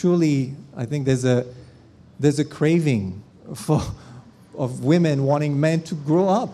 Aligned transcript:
truly, 0.00 0.54
I 0.74 0.86
think 0.86 1.04
there's 1.04 1.24
a 1.24 1.46
there's 2.18 2.38
a 2.38 2.44
craving 2.44 3.22
for 3.54 3.82
of 4.56 4.84
women 4.84 5.24
wanting 5.24 5.58
men 5.58 5.82
to 5.82 5.94
grow 5.94 6.28
up 6.28 6.50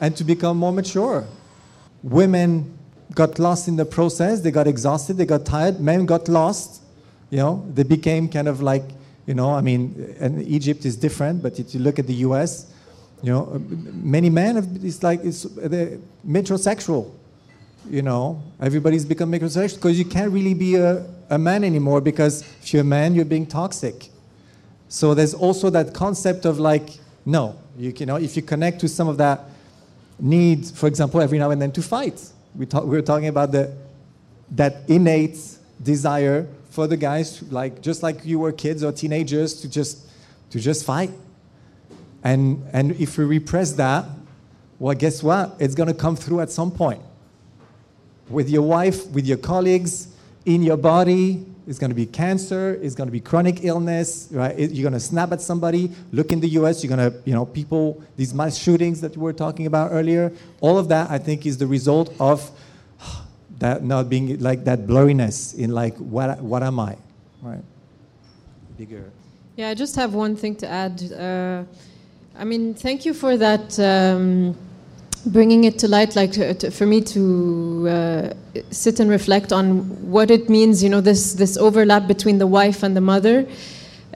and 0.00 0.16
to 0.16 0.24
become 0.24 0.56
more 0.56 0.72
mature. 0.72 1.24
Women 2.02 2.76
got 3.14 3.38
lost 3.38 3.68
in 3.68 3.76
the 3.76 3.84
process. 3.84 4.40
They 4.40 4.50
got 4.50 4.66
exhausted. 4.66 5.16
They 5.16 5.26
got 5.26 5.44
tired. 5.44 5.80
Men 5.80 6.06
got 6.06 6.28
lost. 6.28 6.82
You 7.30 7.38
know, 7.38 7.66
they 7.74 7.82
became 7.82 8.28
kind 8.28 8.48
of 8.48 8.62
like, 8.62 8.84
you 9.26 9.34
know, 9.34 9.52
I 9.52 9.60
mean, 9.60 10.14
and 10.20 10.42
Egypt 10.42 10.84
is 10.84 10.96
different, 10.96 11.42
but 11.42 11.58
if 11.58 11.74
you 11.74 11.80
look 11.80 11.98
at 11.98 12.06
the 12.06 12.14
U.S., 12.28 12.72
you 13.22 13.32
know, 13.32 13.60
many 13.68 14.30
men, 14.30 14.56
have, 14.56 14.68
it's 14.84 15.02
like 15.02 15.24
it's 15.24 15.42
they're 15.42 15.98
metrosexual. 16.24 17.10
You 17.88 18.02
know, 18.02 18.42
everybody's 18.60 19.04
become 19.04 19.30
metrosexual 19.30 19.76
because 19.76 19.98
you 19.98 20.04
can't 20.04 20.32
really 20.32 20.54
be 20.54 20.74
a, 20.74 21.06
a 21.30 21.38
man 21.38 21.62
anymore 21.62 22.00
because 22.00 22.42
if 22.62 22.72
you're 22.72 22.82
a 22.82 22.84
man, 22.84 23.14
you're 23.14 23.24
being 23.24 23.46
toxic. 23.46 24.08
So 24.88 25.14
there's 25.14 25.34
also 25.34 25.70
that 25.70 25.94
concept 25.94 26.44
of 26.44 26.58
like, 26.58 26.88
no, 27.24 27.56
you, 27.78 27.92
you 27.96 28.06
know, 28.06 28.16
if 28.16 28.36
you 28.36 28.42
connect 28.42 28.80
to 28.80 28.88
some 28.88 29.08
of 29.08 29.18
that 29.18 29.44
need, 30.18 30.66
for 30.66 30.86
example, 30.86 31.20
every 31.20 31.38
now 31.38 31.50
and 31.50 31.60
then 31.60 31.72
to 31.72 31.82
fight. 31.82 32.20
We, 32.54 32.66
talk, 32.66 32.84
we 32.84 32.90
were 32.90 33.02
talking 33.02 33.28
about 33.28 33.52
the, 33.52 33.72
that 34.52 34.88
innate 34.88 35.38
desire 35.82 36.48
for 36.70 36.86
the 36.86 36.96
guys, 36.96 37.42
like 37.50 37.80
just 37.80 38.02
like 38.02 38.24
you 38.24 38.38
were 38.38 38.52
kids 38.52 38.82
or 38.82 38.92
teenagers, 38.92 39.54
to 39.62 39.68
just 39.68 40.08
to 40.50 40.60
just 40.60 40.84
fight. 40.84 41.10
And 42.22 42.62
and 42.72 42.92
if 43.00 43.18
we 43.18 43.24
repress 43.24 43.72
that, 43.72 44.04
well, 44.78 44.94
guess 44.94 45.22
what? 45.22 45.56
It's 45.58 45.74
gonna 45.74 45.94
come 45.94 46.16
through 46.16 46.40
at 46.40 46.50
some 46.50 46.70
point. 46.70 47.00
With 48.28 48.48
your 48.48 48.62
wife, 48.62 49.06
with 49.10 49.26
your 49.26 49.38
colleagues, 49.38 50.08
in 50.44 50.62
your 50.62 50.76
body, 50.76 51.44
it's 51.66 51.80
going 51.80 51.90
to 51.90 51.96
be 51.96 52.06
cancer. 52.06 52.78
It's 52.80 52.94
going 52.94 53.08
to 53.08 53.12
be 53.12 53.20
chronic 53.20 53.64
illness. 53.64 54.28
Right? 54.30 54.56
You're 54.56 54.82
going 54.82 54.92
to 54.92 55.00
snap 55.00 55.32
at 55.32 55.40
somebody. 55.40 55.90
Look 56.12 56.30
in 56.30 56.40
the 56.40 56.48
U.S. 56.60 56.82
You're 56.82 56.96
going 56.96 57.10
to, 57.10 57.18
you 57.24 57.34
know, 57.34 57.44
people 57.44 58.02
these 58.16 58.32
mass 58.32 58.56
shootings 58.56 59.00
that 59.00 59.16
we 59.16 59.22
were 59.22 59.32
talking 59.32 59.66
about 59.66 59.90
earlier. 59.90 60.32
All 60.60 60.78
of 60.78 60.88
that, 60.88 61.10
I 61.10 61.18
think, 61.18 61.44
is 61.44 61.58
the 61.58 61.66
result 61.66 62.14
of 62.20 62.48
that 63.58 63.82
not 63.82 64.08
being 64.08 64.38
like 64.38 64.64
that 64.64 64.86
blurriness 64.86 65.56
in 65.58 65.70
like 65.70 65.96
what 65.96 66.40
what 66.40 66.62
am 66.62 66.78
I, 66.78 66.96
right? 67.42 67.64
Bigger. 68.78 69.10
Yeah, 69.56 69.70
I 69.70 69.74
just 69.74 69.96
have 69.96 70.14
one 70.14 70.36
thing 70.36 70.54
to 70.56 70.68
add. 70.68 71.12
Uh, 71.12 71.64
I 72.38 72.44
mean, 72.44 72.74
thank 72.74 73.04
you 73.04 73.14
for 73.14 73.36
that. 73.38 73.78
Um, 73.80 74.56
bringing 75.26 75.64
it 75.64 75.78
to 75.80 75.88
light, 75.88 76.16
like 76.16 76.32
to, 76.32 76.54
to, 76.54 76.70
for 76.70 76.86
me 76.86 77.00
to 77.00 77.88
uh, 77.88 78.30
sit 78.70 79.00
and 79.00 79.10
reflect 79.10 79.52
on 79.52 80.10
what 80.10 80.30
it 80.30 80.48
means, 80.48 80.82
you 80.82 80.88
know, 80.88 81.00
this, 81.00 81.34
this 81.34 81.56
overlap 81.56 82.06
between 82.06 82.38
the 82.38 82.46
wife 82.46 82.82
and 82.82 82.96
the 82.96 83.00
mother. 83.00 83.46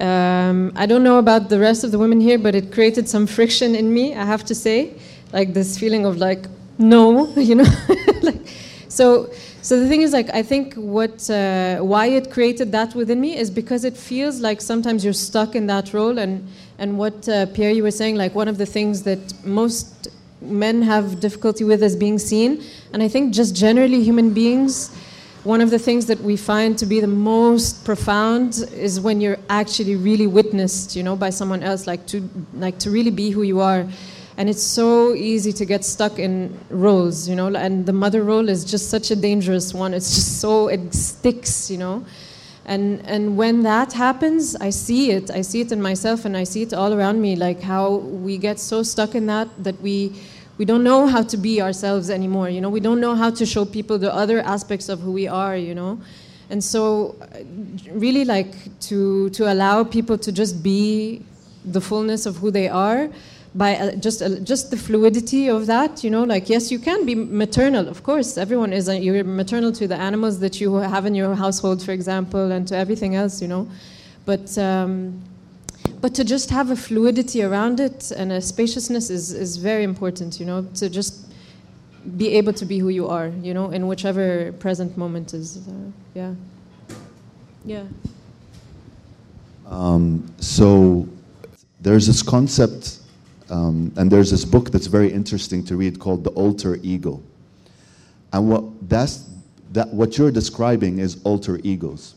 Um, 0.01 0.73
I 0.77 0.87
don't 0.87 1.03
know 1.03 1.19
about 1.19 1.49
the 1.49 1.59
rest 1.59 1.85
of 1.85 1.91
the 1.91 1.99
women 1.99 2.21
here, 2.21 2.39
but 2.39 2.55
it 2.55 2.73
created 2.73 3.09
some 3.09 3.27
friction 3.27 3.75
in 3.75 3.93
me, 3.93 4.15
I 4.15 4.25
have 4.25 4.45
to 4.47 4.55
say. 4.55 4.95
Like 5.33 5.53
this 5.53 5.79
feeling 5.79 6.07
of 6.07 6.17
like, 6.17 6.47
no, 6.79 7.33
you 7.37 7.57
know? 7.57 7.71
like, 8.23 8.41
so, 8.89 9.31
so 9.63 9.79
the 9.79 9.89
thing 9.89 10.03
is, 10.03 10.13
like, 10.13 10.31
I 10.31 10.43
think 10.43 10.75
what, 10.75 11.29
uh, 11.29 11.79
why 11.79 12.07
it 12.07 12.31
created 12.31 12.73
that 12.73 12.95
within 12.95 13.21
me 13.21 13.37
is 13.37 13.51
because 13.51 13.85
it 13.85 13.97
feels 13.97 14.41
like 14.41 14.61
sometimes 14.61 15.05
you're 15.05 15.13
stuck 15.13 15.55
in 15.55 15.67
that 15.67 15.93
role. 15.93 16.19
And, 16.19 16.49
and 16.79 16.97
what, 16.97 17.29
uh, 17.29 17.47
Pierre, 17.47 17.71
you 17.71 17.83
were 17.83 17.91
saying, 17.91 18.17
like, 18.17 18.35
one 18.35 18.49
of 18.49 18.57
the 18.57 18.67
things 18.67 19.03
that 19.03 19.45
most 19.45 20.09
men 20.41 20.83
have 20.83 21.21
difficulty 21.21 21.65
with 21.65 21.83
is 21.83 21.97
being 21.97 22.19
seen. 22.19 22.63
And 22.93 23.03
I 23.03 23.09
think 23.09 23.35
just 23.35 23.55
generally 23.55 24.03
human 24.03 24.33
beings, 24.33 24.95
one 25.45 25.61
of 25.61 25.71
the 25.71 25.79
things 25.79 26.07
that 26.07 26.21
we 26.21 26.37
find 26.37 26.79
to 26.79 26.87
be 26.87 27.01
the 27.01 27.07
most 27.07 27.85
profound 27.85 28.69
is 28.75 29.01
when 29.01 29.21
you're 29.21 29.39
actually 29.49 29.97
really 29.97 30.27
witnessed, 30.27 30.97
you 30.97 31.03
know, 31.03 31.17
by 31.17 31.31
someone 31.31 31.63
else, 31.63 31.87
like 31.87 32.07
to 32.09 32.29
like 32.55 32.79
to 32.81 32.91
really 32.91 33.11
be 33.11 33.31
who 33.31 33.43
you 33.43 33.61
are. 33.61 33.87
And 34.37 34.49
it's 34.49 34.63
so 34.63 35.15
easy 35.15 35.53
to 35.53 35.65
get 35.65 35.85
stuck 35.85 36.19
in 36.19 36.59
roles, 36.71 37.29
you 37.29 37.37
know, 37.37 37.55
and 37.55 37.85
the 37.85 37.93
mother 37.93 38.23
role 38.23 38.49
is 38.49 38.65
just 38.65 38.89
such 38.89 39.11
a 39.11 39.17
dangerous 39.17 39.75
one. 39.75 39.93
It's 39.93 40.15
just 40.15 40.41
so 40.41 40.69
it 40.69 40.95
sticks, 40.95 41.71
you 41.71 41.79
know. 41.79 42.05
And 42.67 43.01
and 43.07 43.37
when 43.37 43.63
that 43.63 43.93
happens, 43.93 44.55
I 44.57 44.71
see 44.71 45.11
it. 45.11 45.31
I 45.31 45.43
see 45.43 45.61
it 45.63 45.73
in 45.73 45.81
myself 45.81 46.25
and 46.25 46.37
I 46.37 46.45
see 46.45 46.63
it 46.63 46.73
all 46.73 46.93
around 46.93 47.21
me, 47.21 47.35
like 47.35 47.61
how 47.63 47.97
we 47.97 48.39
get 48.39 48.61
so 48.61 48.83
stuck 48.83 49.15
in 49.15 49.27
that 49.27 49.49
that 49.65 49.81
we 49.81 50.13
we 50.61 50.67
don't 50.67 50.85
know 50.85 51.07
how 51.07 51.23
to 51.23 51.39
be 51.39 51.63
ourselves 51.63 52.11
anymore 52.11 52.51
you 52.51 52.61
know 52.61 52.69
we 52.69 52.81
don't 52.81 53.01
know 53.01 53.15
how 53.15 53.31
to 53.31 53.47
show 53.47 53.65
people 53.65 53.97
the 53.97 54.15
other 54.15 54.41
aspects 54.41 54.91
of 54.91 55.01
who 55.01 55.11
we 55.11 55.27
are 55.27 55.57
you 55.57 55.75
know 55.75 55.99
and 56.51 56.63
so 56.63 57.17
really 57.93 58.27
like 58.27 58.53
to 58.79 59.31
to 59.31 59.51
allow 59.51 59.83
people 59.83 60.19
to 60.19 60.31
just 60.31 60.63
be 60.63 61.25
the 61.65 61.81
fullness 61.81 62.27
of 62.27 62.37
who 62.37 62.51
they 62.51 62.69
are 62.69 63.09
by 63.55 63.77
uh, 63.77 63.97
just 63.97 64.23
uh, 64.23 64.39
just 64.41 64.71
the 64.71 64.77
fluidity 64.77 65.49
of 65.49 65.67
that 65.67 66.05
you 66.05 66.11
know 66.11 66.23
like 66.23 66.49
yes 66.49 66.71
you 66.71 66.79
can 66.79 67.05
be 67.05 67.15
maternal 67.15 67.89
of 67.89 68.03
course. 68.03 68.39
Everyone 68.39 68.73
is 68.73 68.89
a, 68.89 68.99
you're 68.99 69.25
maternal 69.25 69.73
to 69.73 69.89
the 69.89 69.97
animals 69.97 70.39
that 70.41 70.61
you 70.61 70.75
have 70.75 71.07
in 71.07 71.15
your 71.15 71.35
household 71.35 71.83
for 71.83 71.93
example 71.93 72.53
and 72.53 72.67
to 72.69 72.77
everything 72.77 73.17
else 73.17 73.43
you 73.43 73.49
know. 73.49 73.69
But 74.25 74.57
um, 74.57 75.21
but 76.01 76.15
to 76.15 76.25
just 76.25 76.51
have 76.51 76.71
a 76.71 76.77
fluidity 76.77 77.43
around 77.43 77.81
it 77.81 78.13
and 78.13 78.33
a 78.33 78.41
spaciousness 78.41 79.11
is, 79.11 79.33
is 79.33 79.57
very 79.57 79.83
important 79.83 80.39
you 80.39 80.47
know 80.47 80.63
to 80.75 80.89
just 80.89 81.27
be 82.17 82.29
able 82.29 82.53
to 82.53 82.65
be 82.65 82.79
who 82.79 82.89
you 82.89 83.09
are 83.09 83.33
you 83.43 83.53
know 83.53 83.71
in 83.71 83.89
whichever 83.89 84.53
present 84.53 84.97
moment 84.97 85.35
is 85.35 85.67
uh, 85.69 85.73
yeah. 86.15 86.35
Yeah. 87.65 87.85
Um, 89.67 90.33
so 90.39 91.07
there's 91.81 92.07
this 92.07 92.23
concept 92.23 93.00
um, 93.51 93.93
and 93.97 94.11
there's 94.11 94.31
this 94.31 94.45
book 94.45 94.71
that's 94.71 94.87
very 94.87 95.13
interesting 95.13 95.65
to 95.65 95.77
read 95.77 95.99
called 95.99 96.25
the 96.25 96.31
alter 96.31 96.79
ego 96.83 97.23
and 98.33 98.49
what 98.49 98.65
that's 98.89 99.27
that 99.73 99.89
what 99.89 100.17
you're 100.19 100.31
describing 100.31 100.99
is 100.99 101.21
alter 101.25 101.61
egos 101.63 102.15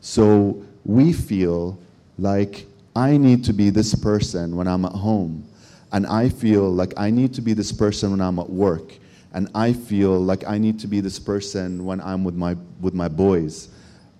so 0.00 0.62
we 0.84 1.12
feel 1.12 1.78
like 2.18 2.66
I 2.94 3.16
need 3.16 3.44
to 3.44 3.52
be 3.52 3.70
this 3.70 3.94
person 3.94 4.56
when 4.56 4.66
I'm 4.66 4.84
at 4.84 4.92
home. 4.92 5.46
And 5.92 6.06
I 6.06 6.28
feel 6.28 6.70
like 6.70 6.92
I 6.96 7.10
need 7.10 7.34
to 7.34 7.40
be 7.40 7.52
this 7.52 7.72
person 7.72 8.10
when 8.10 8.20
I'm 8.20 8.38
at 8.38 8.48
work. 8.48 8.94
And 9.34 9.48
I 9.54 9.72
feel 9.72 10.18
like 10.18 10.46
I 10.46 10.58
need 10.58 10.78
to 10.80 10.86
be 10.86 11.00
this 11.00 11.18
person 11.18 11.84
when 11.84 12.00
I'm 12.00 12.24
with 12.24 12.34
my, 12.34 12.56
with 12.80 12.94
my 12.94 13.08
boys. 13.08 13.68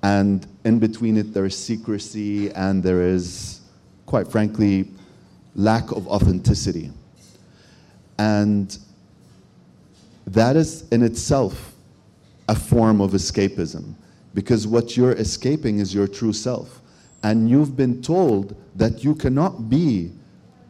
And 0.02 0.46
in 0.64 0.78
between 0.78 1.16
it, 1.16 1.34
there 1.34 1.44
is 1.44 1.56
secrecy 1.56 2.50
and 2.52 2.82
there 2.82 3.02
is, 3.02 3.60
quite 4.06 4.28
frankly, 4.28 4.88
lack 5.54 5.90
of 5.92 6.06
authenticity. 6.08 6.90
And 8.18 8.76
that 10.26 10.56
is 10.56 10.88
in 10.90 11.02
itself 11.02 11.74
a 12.48 12.54
form 12.54 13.00
of 13.00 13.12
escapism 13.12 13.94
because 14.34 14.66
what 14.66 14.96
you're 14.96 15.12
escaping 15.12 15.78
is 15.78 15.94
your 15.94 16.06
true 16.06 16.32
self 16.32 16.80
and 17.22 17.48
you've 17.48 17.76
been 17.76 18.02
told 18.02 18.56
that 18.76 19.04
you 19.04 19.14
cannot 19.14 19.68
be 19.68 20.12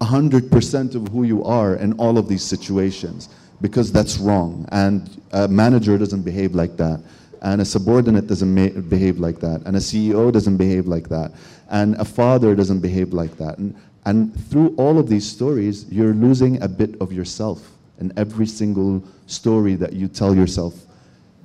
100% 0.01 0.95
of 0.95 1.09
who 1.09 1.23
you 1.23 1.45
are 1.45 1.77
in 1.77 1.93
all 1.95 2.19
of 2.19 2.29
these 2.29 2.43
situations 2.43 3.29
because 3.61 3.93
that's 3.93 4.19
wrong. 4.19 4.69
And 4.73 5.23
a 5.33 5.47
manager 5.49 5.97
doesn't 5.97 6.23
behave 6.23 6.55
like 6.55 6.77
that. 6.77 7.01
And 7.41 7.61
a 7.61 7.65
subordinate 7.65 8.27
doesn't 8.27 8.55
behave 8.89 9.19
like 9.19 9.39
that. 9.41 9.63
And 9.65 9.77
a 9.77 9.81
CEO 9.81 10.33
doesn't 10.33 10.57
behave 10.57 10.87
like 10.87 11.09
that. 11.09 11.33
And 11.71 11.95
a 11.97 12.05
father 12.05 12.55
doesn't 12.55 12.81
behave 12.81 13.13
like 13.13 13.37
that. 13.39 13.59
And, 13.59 13.75
and 14.05 14.35
through 14.51 14.75
all 14.77 14.99
of 14.99 15.09
these 15.09 15.29
stories, 15.29 15.91
you're 15.91 16.15
losing 16.15 16.63
a 16.63 16.69
bit 16.69 17.01
of 17.01 17.13
yourself 17.13 17.71
in 18.01 18.13
every 18.17 18.47
single 18.47 19.03
story 19.27 19.75
that 19.77 19.93
you 19.93 20.09
tell 20.09 20.35
yourself, 20.35 20.75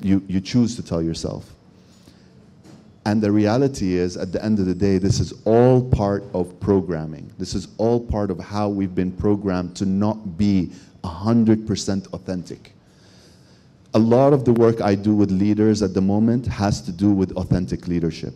you, 0.01 0.23
you 0.27 0.41
choose 0.41 0.75
to 0.75 0.83
tell 0.83 1.01
yourself. 1.01 1.53
And 3.05 3.21
the 3.21 3.31
reality 3.31 3.93
is, 3.93 4.17
at 4.17 4.33
the 4.33 4.43
end 4.43 4.59
of 4.59 4.65
the 4.65 4.75
day, 4.75 4.97
this 4.97 5.19
is 5.19 5.33
all 5.45 5.81
part 5.81 6.25
of 6.33 6.59
programming. 6.59 7.31
This 7.37 7.53
is 7.53 7.69
all 7.77 8.01
part 8.01 8.31
of 8.31 8.39
how 8.39 8.67
we've 8.67 8.93
been 8.93 9.11
programmed 9.11 9.75
to 9.77 9.85
not 9.85 10.37
be 10.37 10.71
100% 11.03 12.13
authentic. 12.13 12.73
A 13.93 13.99
lot 13.99 14.33
of 14.33 14.43
the 14.43 14.51
work 14.51 14.81
I 14.81 14.95
do 14.95 15.15
with 15.15 15.31
leaders 15.31 15.81
at 15.81 15.93
the 15.93 16.01
moment 16.01 16.47
has 16.47 16.81
to 16.81 16.91
do 16.91 17.11
with 17.11 17.31
authentic 17.37 17.87
leadership, 17.87 18.33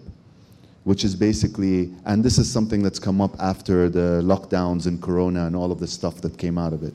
which 0.83 1.03
is 1.03 1.15
basically, 1.15 1.91
and 2.05 2.23
this 2.23 2.37
is 2.37 2.51
something 2.51 2.81
that's 2.81 2.99
come 2.99 3.21
up 3.21 3.35
after 3.39 3.89
the 3.89 4.21
lockdowns 4.23 4.87
and 4.87 5.01
Corona 5.01 5.45
and 5.45 5.55
all 5.55 5.71
of 5.71 5.79
the 5.79 5.87
stuff 5.87 6.21
that 6.21 6.37
came 6.37 6.57
out 6.57 6.73
of 6.73 6.83
it. 6.83 6.93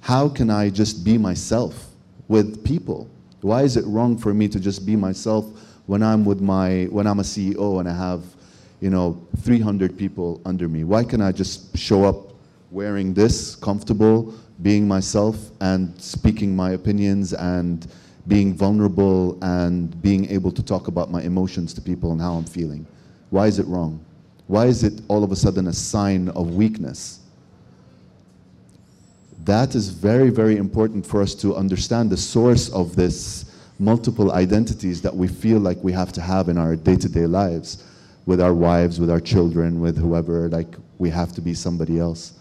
How 0.00 0.28
can 0.28 0.50
I 0.50 0.70
just 0.70 1.04
be 1.04 1.16
myself 1.16 1.88
with 2.28 2.64
people? 2.64 3.08
Why 3.40 3.62
is 3.62 3.76
it 3.76 3.84
wrong 3.86 4.18
for 4.18 4.34
me 4.34 4.48
to 4.48 4.60
just 4.60 4.84
be 4.84 4.96
myself? 4.96 5.46
when 5.86 6.02
I'm 6.02 6.24
with 6.24 6.40
my 6.40 6.84
when 6.90 7.06
I'm 7.06 7.20
a 7.20 7.22
CEO 7.22 7.80
and 7.80 7.88
I 7.88 7.94
have, 7.94 8.24
you 8.80 8.90
know, 8.90 9.20
300 9.38 9.98
people 9.98 10.40
under 10.44 10.68
me? 10.68 10.84
Why 10.84 11.04
can 11.04 11.20
I 11.20 11.32
just 11.32 11.76
show 11.76 12.04
up 12.04 12.32
wearing 12.70 13.12
this, 13.12 13.56
comfortable, 13.56 14.34
being 14.62 14.86
myself, 14.86 15.36
and 15.60 16.00
speaking 16.00 16.54
my 16.54 16.72
opinions 16.72 17.32
and 17.34 17.86
being 18.28 18.54
vulnerable 18.54 19.36
and 19.42 20.00
being 20.00 20.30
able 20.30 20.52
to 20.52 20.62
talk 20.62 20.88
about 20.88 21.10
my 21.10 21.22
emotions 21.22 21.74
to 21.74 21.80
people 21.80 22.12
and 22.12 22.20
how 22.20 22.34
I'm 22.34 22.44
feeling? 22.44 22.86
Why 23.32 23.46
is 23.46 23.58
it 23.58 23.66
wrong? 23.66 24.04
Why 24.46 24.66
is 24.66 24.84
it 24.84 25.00
all 25.08 25.24
of 25.24 25.32
a 25.32 25.36
sudden 25.36 25.66
a 25.66 25.72
sign 25.72 26.28
of 26.28 26.54
weakness? 26.54 27.20
That 29.46 29.74
is 29.74 29.88
very, 29.88 30.28
very 30.28 30.58
important 30.58 31.06
for 31.06 31.22
us 31.22 31.34
to 31.36 31.56
understand 31.56 32.10
the 32.10 32.16
source 32.18 32.68
of 32.68 32.94
this 32.94 33.58
multiple 33.78 34.32
identities 34.32 35.00
that 35.00 35.16
we 35.16 35.28
feel 35.28 35.58
like 35.60 35.82
we 35.82 35.92
have 35.92 36.12
to 36.12 36.20
have 36.20 36.50
in 36.50 36.58
our 36.58 36.76
day 36.76 36.94
to 36.94 37.08
day 37.08 37.24
lives 37.24 37.82
with 38.26 38.38
our 38.38 38.52
wives, 38.52 39.00
with 39.00 39.10
our 39.10 39.18
children, 39.18 39.80
with 39.80 39.96
whoever, 39.96 40.50
like 40.50 40.76
we 40.98 41.08
have 41.08 41.32
to 41.32 41.40
be 41.40 41.54
somebody 41.54 41.98
else. 41.98 42.34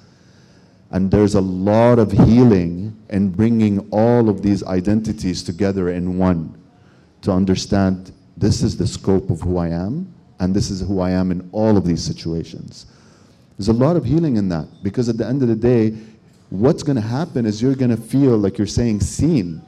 And 0.91 1.09
there's 1.09 1.35
a 1.35 1.41
lot 1.41 1.99
of 1.99 2.11
healing 2.11 3.01
in 3.09 3.29
bringing 3.29 3.79
all 3.91 4.27
of 4.27 4.41
these 4.41 4.61
identities 4.65 5.41
together 5.41 5.89
in 5.89 6.17
one 6.17 6.53
to 7.21 7.31
understand 7.31 8.11
this 8.35 8.61
is 8.61 8.75
the 8.75 8.85
scope 8.85 9.29
of 9.29 9.39
who 9.39 9.57
I 9.57 9.69
am, 9.69 10.13
and 10.41 10.55
this 10.55 10.71
is 10.71 10.81
who 10.81 10.99
I 10.99 11.11
am 11.11 11.29
in 11.29 11.47
all 11.51 11.77
of 11.77 11.85
these 11.85 12.03
situations. 12.03 12.87
There's 13.57 13.67
a 13.67 13.73
lot 13.73 13.95
of 13.95 14.03
healing 14.03 14.37
in 14.37 14.49
that 14.49 14.67
because 14.81 15.07
at 15.07 15.17
the 15.17 15.25
end 15.25 15.43
of 15.43 15.47
the 15.47 15.55
day, 15.55 15.91
what's 16.49 16.81
going 16.81 16.95
to 16.95 17.01
happen 17.01 17.45
is 17.45 17.61
you're 17.61 17.75
going 17.75 17.91
to 17.91 18.01
feel 18.01 18.37
like 18.37 18.57
you're 18.57 18.65
saying 18.65 19.01
seen. 19.01 19.61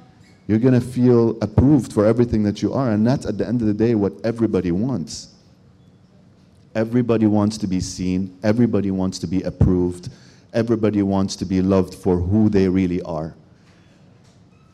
You're 0.47 0.57
going 0.57 0.73
to 0.73 0.81
feel 0.81 1.37
approved 1.43 1.93
for 1.93 2.07
everything 2.07 2.41
that 2.43 2.63
you 2.63 2.73
are, 2.73 2.89
and 2.89 3.05
that's 3.05 3.27
at 3.27 3.37
the 3.37 3.47
end 3.47 3.61
of 3.61 3.67
the 3.67 3.73
day 3.73 3.93
what 3.93 4.13
everybody 4.23 4.71
wants. 4.71 5.35
Everybody 6.73 7.27
wants 7.27 7.59
to 7.59 7.67
be 7.67 7.79
seen, 7.79 8.35
everybody 8.41 8.89
wants 8.89 9.19
to 9.19 9.27
be 9.27 9.43
approved, 9.43 10.09
everybody 10.53 11.03
wants 11.03 11.35
to 11.35 11.45
be 11.45 11.61
loved 11.61 11.93
for 11.93 12.17
who 12.17 12.49
they 12.49 12.67
really 12.67 13.01
are. 13.03 13.35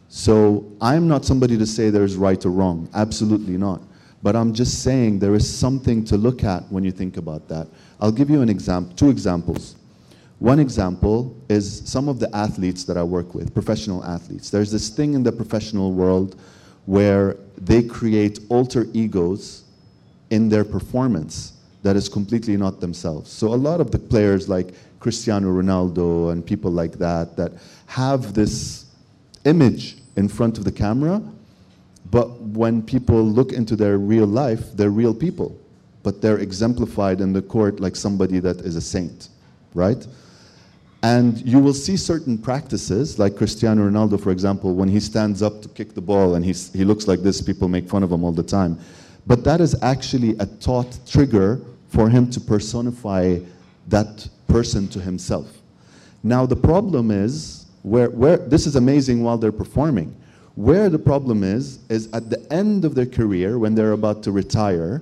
So 0.07 0.65
I'm 0.79 1.09
not 1.09 1.25
somebody 1.25 1.57
to 1.57 1.65
say 1.67 1.89
there's 1.89 2.15
right 2.15 2.43
or 2.45 2.51
wrong, 2.51 2.89
absolutely 2.93 3.57
not. 3.57 3.81
But 4.21 4.36
I'm 4.36 4.54
just 4.54 4.83
saying 4.83 5.19
there 5.19 5.36
is 5.36 5.50
something 5.50 6.04
to 6.06 6.18
look 6.18 6.44
at 6.44 6.63
when 6.71 6.83
you 6.83 6.92
think 6.92 7.18
about 7.18 7.48
that. 7.48 7.68
I'll 8.01 8.12
give 8.12 8.30
you 8.30 8.42
an 8.42 8.50
example, 8.50 8.95
two 8.95 9.10
examples. 9.10 9.75
One 10.39 10.60
example 10.60 11.36
is 11.50 11.81
some 11.89 12.07
of 12.07 12.19
the 12.19 12.33
athletes 12.36 12.86
that 12.86 12.98
I 12.98 13.04
work 13.04 13.36
with, 13.36 13.54
professional 13.54 14.04
athletes. 14.04 14.50
There's 14.50 14.71
this 14.71 14.89
thing 14.89 15.13
in 15.13 15.24
the 15.24 15.31
professional 15.31 15.92
world 15.92 16.39
where 16.86 17.36
they 17.57 17.83
create 17.83 18.39
alter 18.50 18.88
egos 18.94 19.63
in 20.30 20.50
their 20.50 20.63
performance 20.63 21.54
that 21.83 21.95
is 21.95 22.10
completely 22.10 22.57
not 22.57 22.80
themselves. 22.80 23.31
So 23.31 23.54
a 23.54 23.56
lot 23.56 23.80
of 23.81 23.92
the 23.92 24.00
players 24.00 24.50
like 24.50 24.74
Cristiano 25.00 25.50
Ronaldo 25.50 26.31
and 26.31 26.45
people 26.45 26.71
like 26.71 26.94
that 26.94 27.36
that 27.38 27.54
have 27.88 28.33
this 28.33 28.86
image 29.45 29.98
in 30.16 30.27
front 30.27 30.57
of 30.57 30.63
the 30.63 30.71
camera, 30.71 31.21
but 32.11 32.39
when 32.41 32.81
people 32.81 33.23
look 33.23 33.51
into 33.51 33.75
their 33.75 33.97
real 33.97 34.25
life, 34.25 34.71
they're 34.73 34.89
real 34.89 35.13
people, 35.13 35.57
but 36.03 36.21
they're 36.21 36.39
exemplified 36.39 37.21
in 37.21 37.33
the 37.33 37.41
court 37.41 37.79
like 37.79 37.95
somebody 37.95 38.39
that 38.39 38.61
is 38.61 38.75
a 38.75 38.81
saint, 38.81 39.29
right? 39.73 40.06
And 41.01 41.39
you 41.45 41.59
will 41.59 41.73
see 41.73 41.95
certain 41.95 42.38
practices, 42.38 43.19
like 43.19 43.38
Cristiano 43.38 43.89
Ronaldo, 43.89 44.21
for 44.21 44.31
example, 44.31 44.75
when 44.75 44.89
he 44.89 45.00
stands 45.00 45.41
up 45.41 45.61
to 45.61 45.69
kick 45.69 45.94
the 45.94 46.01
ball 46.01 46.35
and 46.35 46.44
he's, 46.44 46.73
he 46.73 46.83
looks 46.83 47.07
like 47.07 47.21
this, 47.21 47.41
people 47.41 47.67
make 47.67 47.88
fun 47.88 48.03
of 48.03 48.11
him 48.11 48.23
all 48.23 48.33
the 48.33 48.44
time. 48.44 48.77
But 49.25 49.44
that 49.45 49.61
is 49.61 49.81
actually 49.81 50.31
a 50.39 50.45
taught 50.45 51.00
trigger 51.07 51.61
for 51.88 52.09
him 52.09 52.29
to 52.31 52.41
personify 52.41 53.39
that 53.88 54.27
person 54.47 54.88
to 54.89 55.00
himself. 55.00 55.59
Now, 56.23 56.45
the 56.45 56.56
problem 56.56 57.11
is, 57.11 57.65
where, 57.83 58.09
where 58.09 58.38
this 58.38 58.67
is 58.67 58.75
amazing 58.75 59.23
while 59.23 59.38
they're 59.38 59.51
performing. 59.53 60.15
Where 60.59 60.89
the 60.89 61.00
problem 61.00 61.41
is, 61.41 61.79
is 61.88 62.11
at 62.11 62.29
the 62.29 62.45
end 62.51 62.83
of 62.83 62.94
their 62.94 63.06
career, 63.06 63.57
when 63.57 63.75
they're 63.75 63.94
about 63.94 64.23
to 64.23 64.33
retire, 64.33 65.01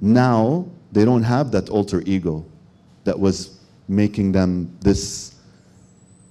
now 0.00 0.68
they 0.92 1.04
don't 1.04 1.24
have 1.24 1.50
that 1.50 1.68
alter 1.70 2.04
ego 2.06 2.46
that 3.02 3.18
was 3.18 3.58
making 3.88 4.30
them 4.30 4.78
this 4.78 5.34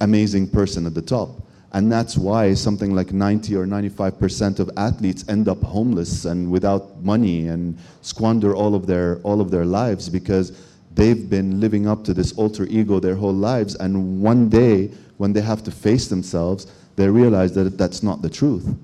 amazing 0.00 0.48
person 0.48 0.86
at 0.86 0.94
the 0.94 1.02
top. 1.02 1.28
And 1.72 1.92
that's 1.92 2.16
why 2.16 2.54
something 2.54 2.94
like 2.94 3.12
90 3.12 3.54
or 3.56 3.66
95% 3.66 4.58
of 4.58 4.70
athletes 4.78 5.28
end 5.28 5.46
up 5.46 5.62
homeless 5.62 6.24
and 6.24 6.50
without 6.50 7.04
money 7.04 7.48
and 7.48 7.78
squander 8.00 8.56
all 8.56 8.74
of 8.74 8.86
their, 8.86 9.18
all 9.18 9.42
of 9.42 9.50
their 9.50 9.66
lives 9.66 10.08
because 10.08 10.58
they've 10.94 11.28
been 11.28 11.60
living 11.60 11.86
up 11.86 12.04
to 12.04 12.14
this 12.14 12.32
alter 12.38 12.64
ego 12.70 13.00
their 13.00 13.16
whole 13.16 13.34
lives. 13.34 13.74
And 13.74 14.22
one 14.22 14.48
day, 14.48 14.92
when 15.18 15.34
they 15.34 15.42
have 15.42 15.62
to 15.64 15.70
face 15.70 16.06
themselves, 16.06 16.68
they 16.98 17.08
realize 17.08 17.54
that 17.54 17.78
that's 17.78 18.02
not 18.02 18.22
the 18.22 18.28
truth. 18.28 18.74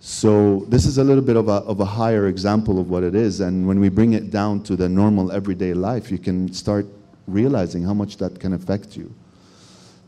So 0.00 0.64
this 0.68 0.86
is 0.86 0.96
a 0.96 1.04
little 1.04 1.22
bit 1.22 1.36
of 1.36 1.48
a, 1.48 1.58
of 1.72 1.80
a 1.80 1.84
higher 1.84 2.28
example 2.28 2.80
of 2.80 2.88
what 2.88 3.02
it 3.02 3.14
is. 3.14 3.40
And 3.40 3.68
when 3.68 3.78
we 3.78 3.90
bring 3.90 4.14
it 4.14 4.30
down 4.30 4.62
to 4.62 4.76
the 4.76 4.88
normal 4.88 5.30
everyday 5.30 5.74
life, 5.74 6.10
you 6.10 6.16
can 6.16 6.50
start 6.54 6.86
realizing 7.26 7.82
how 7.82 7.92
much 7.92 8.16
that 8.16 8.40
can 8.40 8.54
affect 8.54 8.96
you. 8.96 9.14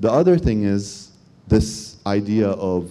The 0.01 0.11
other 0.11 0.39
thing 0.39 0.63
is 0.63 1.11
this 1.47 1.99
idea 2.07 2.49
of 2.53 2.91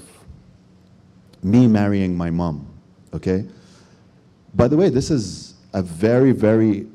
me 1.42 1.66
marrying 1.66 2.16
my 2.16 2.30
mom, 2.30 2.68
okay? 3.16 3.48
By 4.54 4.68
the 4.68 4.78
way, 4.78 4.90
this 4.90 5.10
is 5.10 5.56
a 5.74 5.82
very, 5.82 6.34
very 6.34 6.86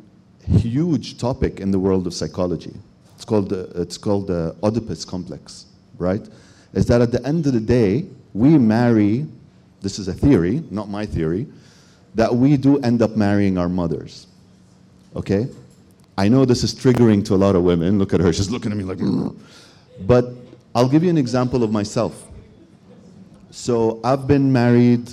huge 0.47 1.19
topic 1.19 1.59
in 1.59 1.73
the 1.73 1.81
world 1.81 2.07
of 2.07 2.15
psychology. 2.15 2.75
It's 3.17 3.25
called 3.25 3.49
the, 3.49 3.73
it's 3.75 3.99
called 3.99 4.29
the 4.29 4.55
Oedipus 4.63 5.05
complex, 5.05 5.67
right? 5.99 6.27
Is 6.73 6.87
that 6.87 7.01
at 7.01 7.13
the 7.13 7.25
end 7.27 7.47
of 7.47 7.53
the 7.53 7.61
day, 7.61 8.07
we 8.35 8.57
marry 8.59 9.27
this 9.83 9.99
is 9.99 10.09
a 10.09 10.15
theory, 10.15 10.63
not 10.71 10.89
my 10.89 11.05
theory, 11.05 11.47
that 12.15 12.35
we 12.35 12.57
do 12.57 12.79
end 12.79 13.03
up 13.03 13.17
marrying 13.17 13.59
our 13.59 13.69
mothers. 13.69 14.29
Okay? 15.15 15.49
I 16.17 16.29
know 16.29 16.45
this 16.45 16.63
is 16.63 16.75
triggering 16.75 17.25
to 17.27 17.35
a 17.35 17.37
lot 17.37 17.57
of 17.57 17.65
women. 17.65 17.99
Look 17.99 18.15
at 18.15 18.21
her, 18.21 18.33
she's 18.33 18.51
looking 18.51 18.71
at 18.71 18.79
me 18.79 18.85
like, 18.85 18.99
but 20.07 20.27
I'll 20.75 20.89
give 20.89 21.03
you 21.03 21.11
an 21.11 21.19
example 21.19 21.63
of 21.63 21.73
myself. 21.73 22.29
So 23.51 24.01
I've 24.05 24.27
been 24.27 24.53
married, 24.53 25.13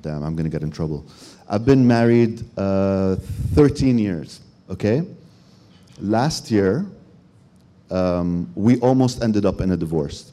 damn, 0.00 0.22
I'm 0.22 0.36
gonna 0.36 0.48
get 0.48 0.62
in 0.62 0.70
trouble. 0.70 1.04
I've 1.48 1.66
been 1.66 1.86
married 1.86 2.44
uh, 2.56 3.16
13 3.54 3.98
years, 3.98 4.40
okay? 4.70 5.02
Last 6.00 6.50
year, 6.50 6.86
um, 7.92 8.50
we 8.54 8.80
almost 8.80 9.22
ended 9.22 9.46
up 9.46 9.60
in 9.60 9.72
a 9.72 9.76
divorce 9.76 10.32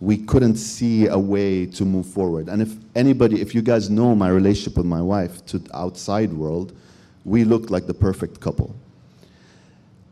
we 0.00 0.18
couldn't 0.18 0.56
see 0.56 1.06
a 1.06 1.18
way 1.18 1.66
to 1.66 1.84
move 1.84 2.06
forward. 2.06 2.48
And 2.48 2.60
if 2.60 2.74
anybody, 2.94 3.40
if 3.40 3.54
you 3.54 3.62
guys 3.62 3.88
know 3.88 4.14
my 4.14 4.28
relationship 4.28 4.76
with 4.76 4.86
my 4.86 5.00
wife 5.00 5.44
to 5.46 5.58
the 5.58 5.76
outside 5.76 6.32
world, 6.32 6.76
we 7.24 7.44
looked 7.44 7.70
like 7.70 7.86
the 7.86 7.94
perfect 7.94 8.40
couple. 8.40 8.74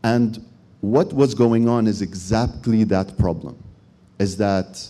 And 0.03 0.43
what 0.81 1.13
was 1.13 1.33
going 1.33 1.67
on 1.69 1.87
is 1.87 2.01
exactly 2.01 2.83
that 2.85 3.17
problem. 3.17 3.61
Is 4.19 4.37
that 4.37 4.87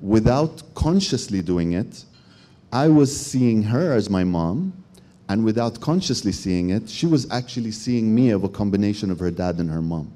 without 0.00 0.62
consciously 0.74 1.40
doing 1.40 1.72
it, 1.72 2.04
I 2.72 2.88
was 2.88 3.14
seeing 3.14 3.62
her 3.62 3.92
as 3.92 4.10
my 4.10 4.24
mom, 4.24 4.72
and 5.28 5.44
without 5.44 5.80
consciously 5.80 6.32
seeing 6.32 6.70
it, 6.70 6.88
she 6.88 7.06
was 7.06 7.30
actually 7.30 7.70
seeing 7.70 8.14
me 8.14 8.30
of 8.30 8.44
a 8.44 8.48
combination 8.48 9.10
of 9.10 9.18
her 9.20 9.30
dad 9.30 9.58
and 9.58 9.70
her 9.70 9.80
mom. 9.80 10.12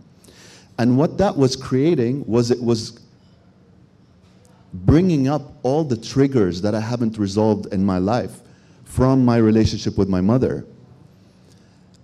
And 0.79 0.97
what 0.97 1.19
that 1.19 1.37
was 1.37 1.57
creating 1.57 2.25
was 2.27 2.51
it 2.51 2.63
was 2.63 3.01
bringing 4.73 5.29
up 5.29 5.43
all 5.63 5.85
the 5.85 5.97
triggers 5.97 6.63
that 6.63 6.75
I 6.75 6.81
haven't 6.81 7.19
resolved 7.19 7.73
in 7.73 7.85
my 7.85 7.99
life 7.99 8.41
from 8.85 9.25
my 9.25 9.37
relationship 9.39 9.99
with 9.99 10.09
my 10.09 10.21
mother. 10.21 10.65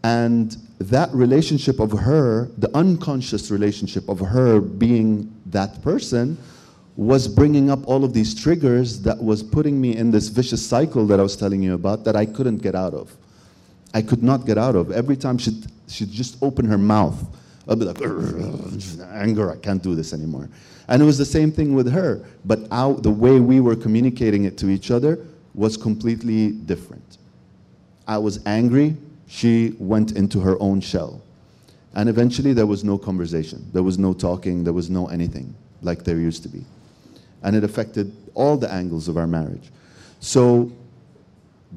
And 0.02 0.56
that 0.78 1.10
relationship 1.12 1.80
of 1.80 1.92
her, 1.92 2.50
the 2.58 2.74
unconscious 2.76 3.50
relationship 3.50 4.08
of 4.08 4.20
her 4.20 4.60
being 4.60 5.32
that 5.46 5.82
person, 5.82 6.36
was 6.96 7.26
bringing 7.26 7.70
up 7.70 7.86
all 7.88 8.04
of 8.04 8.12
these 8.12 8.34
triggers 8.34 9.00
that 9.02 9.22
was 9.22 9.42
putting 9.42 9.80
me 9.80 9.96
in 9.96 10.10
this 10.10 10.28
vicious 10.28 10.64
cycle 10.64 11.06
that 11.06 11.18
I 11.18 11.22
was 11.22 11.36
telling 11.36 11.62
you 11.62 11.74
about 11.74 12.04
that 12.04 12.16
I 12.16 12.26
couldn't 12.26 12.58
get 12.58 12.74
out 12.74 12.94
of. 12.94 13.16
I 13.94 14.02
could 14.02 14.22
not 14.22 14.46
get 14.46 14.58
out 14.58 14.76
of. 14.76 14.92
Every 14.92 15.16
time 15.16 15.38
she'd, 15.38 15.66
she'd 15.88 16.10
just 16.10 16.36
open 16.42 16.66
her 16.66 16.78
mouth, 16.78 17.24
I'd 17.68 17.78
be 17.78 17.84
like, 17.86 18.00
anger, 19.12 19.50
I 19.50 19.56
can't 19.56 19.82
do 19.82 19.94
this 19.94 20.12
anymore. 20.12 20.48
And 20.88 21.02
it 21.02 21.04
was 21.04 21.16
the 21.16 21.24
same 21.24 21.50
thing 21.50 21.74
with 21.74 21.90
her, 21.92 22.22
but 22.44 22.60
our, 22.70 22.94
the 22.94 23.10
way 23.10 23.40
we 23.40 23.60
were 23.60 23.74
communicating 23.74 24.44
it 24.44 24.58
to 24.58 24.68
each 24.68 24.90
other 24.90 25.18
was 25.54 25.76
completely 25.76 26.50
different. 26.50 27.18
I 28.06 28.18
was 28.18 28.40
angry, 28.44 28.96
she 29.26 29.74
went 29.78 30.12
into 30.12 30.40
her 30.40 30.60
own 30.60 30.80
shell. 30.80 31.22
And 31.94 32.08
eventually 32.08 32.52
there 32.52 32.66
was 32.66 32.84
no 32.84 32.98
conversation, 32.98 33.64
there 33.72 33.82
was 33.82 33.98
no 33.98 34.12
talking, 34.12 34.64
there 34.64 34.72
was 34.72 34.90
no 34.90 35.06
anything 35.08 35.54
like 35.80 36.04
there 36.04 36.18
used 36.18 36.42
to 36.42 36.48
be. 36.48 36.64
And 37.42 37.56
it 37.56 37.64
affected 37.64 38.14
all 38.34 38.56
the 38.56 38.70
angles 38.70 39.08
of 39.08 39.16
our 39.16 39.26
marriage. 39.26 39.70
So, 40.20 40.70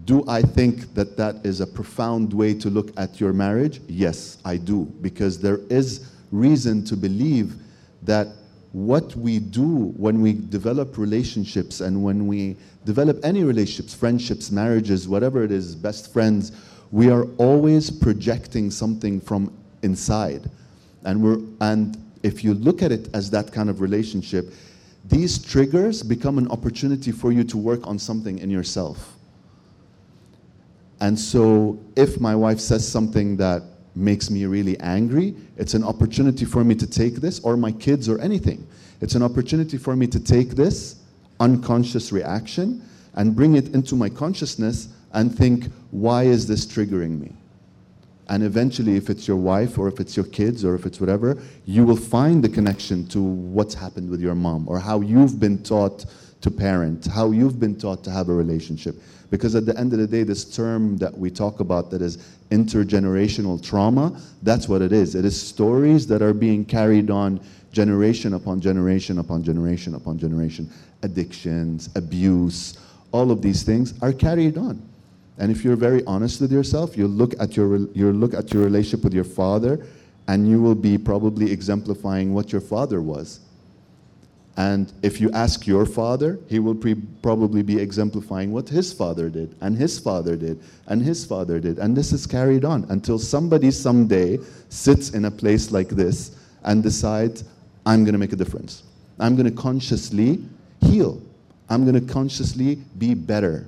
do 0.05 0.23
I 0.27 0.41
think 0.41 0.93
that 0.93 1.17
that 1.17 1.45
is 1.45 1.61
a 1.61 1.67
profound 1.67 2.33
way 2.33 2.53
to 2.55 2.69
look 2.69 2.91
at 2.97 3.19
your 3.19 3.33
marriage? 3.33 3.81
Yes, 3.87 4.37
I 4.45 4.57
do, 4.57 4.85
because 5.01 5.39
there 5.39 5.59
is 5.69 6.09
reason 6.31 6.83
to 6.85 6.95
believe 6.95 7.55
that 8.03 8.27
what 8.73 9.15
we 9.15 9.39
do 9.39 9.93
when 9.97 10.21
we 10.21 10.33
develop 10.33 10.97
relationships 10.97 11.81
and 11.81 12.03
when 12.03 12.27
we 12.27 12.55
develop 12.85 13.19
any 13.23 13.43
relationships, 13.43 13.93
friendships, 13.93 14.51
marriages, 14.51 15.07
whatever 15.07 15.43
it 15.43 15.51
is, 15.51 15.75
best 15.75 16.13
friends, 16.13 16.51
we 16.91 17.09
are 17.09 17.23
always 17.37 17.89
projecting 17.89 18.69
something 18.69 19.19
from 19.19 19.51
inside. 19.83 20.49
And 21.03 21.21
we're 21.21 21.39
and 21.61 21.97
if 22.23 22.43
you 22.43 22.53
look 22.53 22.81
at 22.81 22.91
it 22.91 23.09
as 23.13 23.29
that 23.31 23.51
kind 23.51 23.69
of 23.69 23.81
relationship, 23.81 24.53
these 25.05 25.43
triggers 25.43 26.03
become 26.03 26.37
an 26.37 26.49
opportunity 26.49 27.11
for 27.11 27.31
you 27.31 27.43
to 27.45 27.57
work 27.57 27.85
on 27.87 27.97
something 27.97 28.39
in 28.39 28.49
yourself. 28.49 29.16
And 30.99 31.17
so 31.19 31.79
if 31.95 32.19
my 32.19 32.35
wife 32.35 32.59
says 32.59 32.87
something 32.87 33.37
that 33.37 33.63
makes 33.95 34.29
me 34.29 34.45
really 34.45 34.79
angry, 34.79 35.35
it's 35.57 35.73
an 35.73 35.83
opportunity 35.83 36.45
for 36.45 36.63
me 36.63 36.75
to 36.75 36.87
take 36.87 37.15
this, 37.15 37.39
or 37.39 37.57
my 37.57 37.71
kids, 37.71 38.07
or 38.07 38.19
anything. 38.19 38.67
It's 39.01 39.15
an 39.15 39.23
opportunity 39.23 39.77
for 39.77 39.95
me 39.95 40.07
to 40.07 40.19
take 40.19 40.51
this 40.51 40.97
unconscious 41.39 42.11
reaction 42.11 42.81
and 43.15 43.35
bring 43.35 43.55
it 43.55 43.73
into 43.73 43.95
my 43.95 44.09
consciousness 44.09 44.89
and 45.13 45.35
think, 45.35 45.71
why 45.91 46.23
is 46.23 46.47
this 46.47 46.65
triggering 46.65 47.19
me? 47.19 47.33
And 48.29 48.43
eventually, 48.43 48.97
if 48.97 49.09
it's 49.09 49.27
your 49.27 49.37
wife 49.37 49.77
or 49.77 49.87
if 49.87 49.99
it's 49.99 50.17
your 50.17 50.25
kids 50.25 50.65
or 50.65 50.75
if 50.75 50.85
it's 50.85 50.99
whatever, 50.99 51.37
you 51.65 51.85
will 51.85 51.95
find 51.95 52.43
the 52.43 52.49
connection 52.49 53.07
to 53.07 53.21
what's 53.21 53.73
happened 53.73 54.09
with 54.09 54.19
your 54.19 54.35
mom 54.35 54.67
or 54.67 54.79
how 54.79 54.99
you've 55.01 55.39
been 55.39 55.63
taught 55.63 56.05
to 56.41 56.51
parent, 56.51 57.05
how 57.05 57.31
you've 57.31 57.59
been 57.59 57.77
taught 57.77 58.03
to 58.03 58.11
have 58.11 58.29
a 58.29 58.33
relationship. 58.33 58.95
Because 59.29 59.55
at 59.55 59.65
the 59.65 59.77
end 59.77 59.91
of 59.93 59.99
the 59.99 60.07
day, 60.07 60.23
this 60.23 60.45
term 60.45 60.97
that 60.97 61.17
we 61.17 61.29
talk 61.29 61.59
about 61.59 61.91
that 61.91 62.01
is 62.01 62.17
intergenerational 62.49 63.61
trauma, 63.61 64.19
that's 64.43 64.69
what 64.69 64.81
it 64.81 64.93
is. 64.93 65.15
It 65.15 65.25
is 65.25 65.39
stories 65.39 66.07
that 66.07 66.21
are 66.21 66.33
being 66.33 66.63
carried 66.63 67.09
on 67.09 67.41
generation 67.71 68.33
upon 68.33 68.61
generation 68.61 69.19
upon 69.19 69.43
generation 69.43 69.95
upon 69.95 70.17
generation. 70.17 70.69
Addictions, 71.03 71.89
abuse, 71.95 72.77
all 73.11 73.31
of 73.31 73.41
these 73.41 73.63
things 73.63 73.93
are 74.01 74.13
carried 74.13 74.57
on. 74.57 74.81
And 75.37 75.51
if 75.51 75.63
you're 75.63 75.75
very 75.75 76.03
honest 76.05 76.41
with 76.41 76.51
yourself, 76.51 76.97
you 76.97 77.07
look 77.07 77.33
at 77.39 77.55
your 77.55 77.77
you 77.93 78.11
look 78.11 78.33
at 78.33 78.53
your 78.53 78.63
relationship 78.63 79.03
with 79.03 79.13
your 79.13 79.23
father, 79.23 79.85
and 80.27 80.49
you 80.49 80.61
will 80.61 80.75
be 80.75 80.97
probably 80.97 81.51
exemplifying 81.51 82.33
what 82.33 82.51
your 82.51 82.61
father 82.61 83.01
was. 83.01 83.41
And 84.57 84.91
if 85.03 85.21
you 85.21 85.31
ask 85.31 85.67
your 85.67 85.85
father, 85.85 86.39
he 86.49 86.59
will 86.59 86.75
probably 87.21 87.61
be 87.61 87.79
exemplifying 87.79 88.51
what 88.51 88.67
his 88.67 88.91
father 88.91 89.29
did, 89.29 89.55
and 89.61 89.77
his 89.77 89.99
father 89.99 90.35
did, 90.35 90.59
and 90.87 91.01
his 91.01 91.25
father 91.25 91.59
did. 91.59 91.77
And 91.77 91.95
this 91.95 92.11
is 92.11 92.25
carried 92.25 92.65
on 92.65 92.85
until 92.89 93.19
somebody 93.19 93.69
someday 93.71 94.39
sits 94.69 95.11
in 95.11 95.25
a 95.25 95.31
place 95.31 95.71
like 95.71 95.89
this 95.89 96.35
and 96.63 96.81
decides, 96.81 97.43
I'm 97.85 98.03
going 98.03 98.13
to 98.13 98.19
make 98.19 98.33
a 98.33 98.35
difference. 98.35 98.83
I'm 99.19 99.35
going 99.35 99.49
to 99.49 99.55
consciously 99.55 100.43
heal. 100.81 101.21
I'm 101.69 101.85
going 101.85 102.05
to 102.05 102.13
consciously 102.13 102.75
be 102.97 103.13
better 103.13 103.67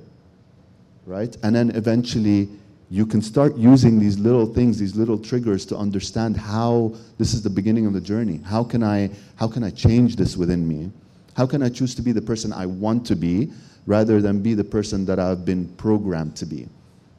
right? 1.10 1.36
And 1.42 1.54
then 1.54 1.70
eventually 1.70 2.48
you 2.90 3.06
can 3.06 3.22
start 3.22 3.56
using 3.56 4.00
these 4.00 4.18
little 4.18 4.44
things, 4.44 4.78
these 4.78 4.96
little 4.96 5.16
triggers 5.16 5.64
to 5.66 5.76
understand 5.76 6.36
how 6.36 6.92
this 7.18 7.32
is 7.32 7.42
the 7.42 7.50
beginning 7.50 7.86
of 7.86 7.92
the 7.92 8.00
journey. 8.00 8.40
How 8.44 8.64
can 8.64 8.82
I, 8.82 9.10
how 9.36 9.46
can 9.46 9.62
I 9.62 9.70
change 9.70 10.16
this 10.16 10.36
within 10.36 10.66
me? 10.66 10.90
How 11.36 11.46
can 11.46 11.62
I 11.62 11.68
choose 11.68 11.94
to 11.94 12.02
be 12.02 12.10
the 12.10 12.20
person 12.20 12.52
I 12.52 12.66
want 12.66 13.06
to 13.06 13.14
be 13.14 13.52
rather 13.86 14.20
than 14.20 14.42
be 14.42 14.54
the 14.54 14.64
person 14.64 15.06
that 15.06 15.20
I've 15.20 15.44
been 15.44 15.68
programmed 15.76 16.34
to 16.36 16.46
be, 16.46 16.68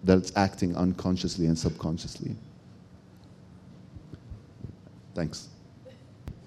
that's 0.04 0.34
acting 0.36 0.76
unconsciously 0.76 1.46
and 1.46 1.58
subconsciously? 1.58 2.36
Thanks. 5.16 5.48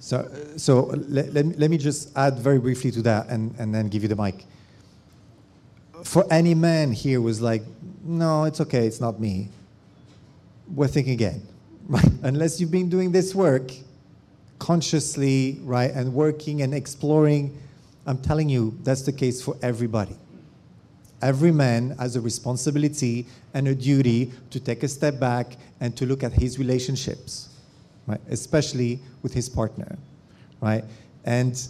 So, 0.00 0.30
so 0.58 0.84
let, 1.08 1.32
let, 1.32 1.58
let 1.58 1.70
me 1.70 1.78
just 1.78 2.14
add 2.14 2.38
very 2.38 2.58
briefly 2.58 2.90
to 2.90 3.02
that 3.02 3.28
and, 3.28 3.54
and 3.58 3.74
then 3.74 3.88
give 3.88 4.02
you 4.02 4.08
the 4.08 4.16
mic 4.16 4.44
for 6.04 6.24
any 6.30 6.54
man 6.54 6.92
here 6.92 7.20
was 7.20 7.40
like, 7.40 7.62
no, 8.04 8.44
it's 8.44 8.60
okay, 8.60 8.86
it's 8.86 9.00
not 9.00 9.20
me. 9.20 9.48
We're 10.74 10.88
thinking 10.88 11.14
again? 11.14 11.42
Unless 12.22 12.60
you've 12.60 12.70
been 12.70 12.88
doing 12.88 13.12
this 13.12 13.34
work 13.34 13.70
consciously, 14.58 15.58
right, 15.62 15.90
and 15.90 16.14
working 16.14 16.62
and 16.62 16.74
exploring, 16.74 17.56
I'm 18.06 18.18
telling 18.18 18.48
you, 18.48 18.78
that's 18.82 19.02
the 19.02 19.12
case 19.12 19.42
for 19.42 19.56
everybody. 19.62 20.16
Every 21.22 21.52
man 21.52 21.96
has 21.98 22.16
a 22.16 22.20
responsibility 22.20 23.26
and 23.54 23.68
a 23.68 23.74
duty 23.74 24.32
to 24.50 24.60
take 24.60 24.82
a 24.82 24.88
step 24.88 25.18
back 25.18 25.56
and 25.80 25.96
to 25.96 26.06
look 26.06 26.22
at 26.22 26.32
his 26.32 26.58
relationships, 26.58 27.48
right, 28.06 28.20
especially 28.28 29.00
with 29.22 29.32
his 29.32 29.48
partner, 29.48 29.96
right? 30.60 30.84
And 31.24 31.66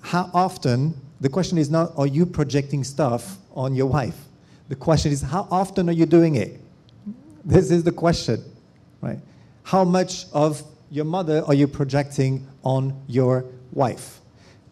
how 0.00 0.30
often, 0.34 0.94
the 1.20 1.28
question 1.28 1.58
is 1.58 1.70
not, 1.70 1.92
are 1.96 2.06
you 2.06 2.26
projecting 2.26 2.84
stuff 2.84 3.38
on 3.58 3.74
your 3.74 3.86
wife. 3.86 4.16
The 4.68 4.76
question 4.76 5.12
is, 5.12 5.22
how 5.22 5.48
often 5.50 5.88
are 5.88 5.92
you 5.92 6.06
doing 6.06 6.36
it? 6.36 6.60
This 7.44 7.70
is 7.70 7.82
the 7.82 7.92
question, 7.92 8.44
right? 9.00 9.18
How 9.62 9.84
much 9.84 10.26
of 10.32 10.62
your 10.90 11.04
mother 11.04 11.42
are 11.46 11.54
you 11.54 11.66
projecting 11.66 12.46
on 12.62 13.00
your 13.06 13.44
wife? 13.72 14.20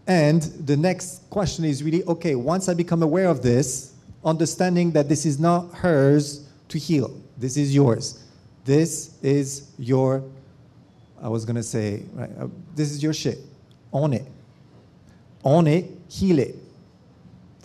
And 0.07 0.43
the 0.43 0.76
next 0.76 1.29
question 1.31 1.65
is 1.65 1.83
really 1.83 2.05
okay, 2.05 2.35
once 2.35 2.69
I 2.69 2.75
become 2.75 3.03
aware 3.03 3.29
of 3.29 3.43
this, 3.43 3.95
understanding 4.25 4.93
that 4.93 5.09
this 5.09 5.25
is 5.25 5.38
not 5.38 5.73
hers 5.75 6.47
to 6.69 6.79
heal, 6.79 7.19
this 7.38 7.57
is 7.57 7.75
yours. 7.75 8.23
This 8.65 9.15
is 9.23 9.71
your, 9.79 10.25
I 11.23 11.29
was 11.29 11.45
gonna 11.45 11.62
say, 11.62 12.03
right, 12.12 12.31
uh, 12.38 12.49
this 12.75 12.91
is 12.91 13.03
your 13.03 13.15
shit. 13.15 13.38
Own 13.93 14.12
it. 14.12 14.26
Own 15.45 15.67
it, 15.69 15.91
heal 16.09 16.41
it. 16.41 16.57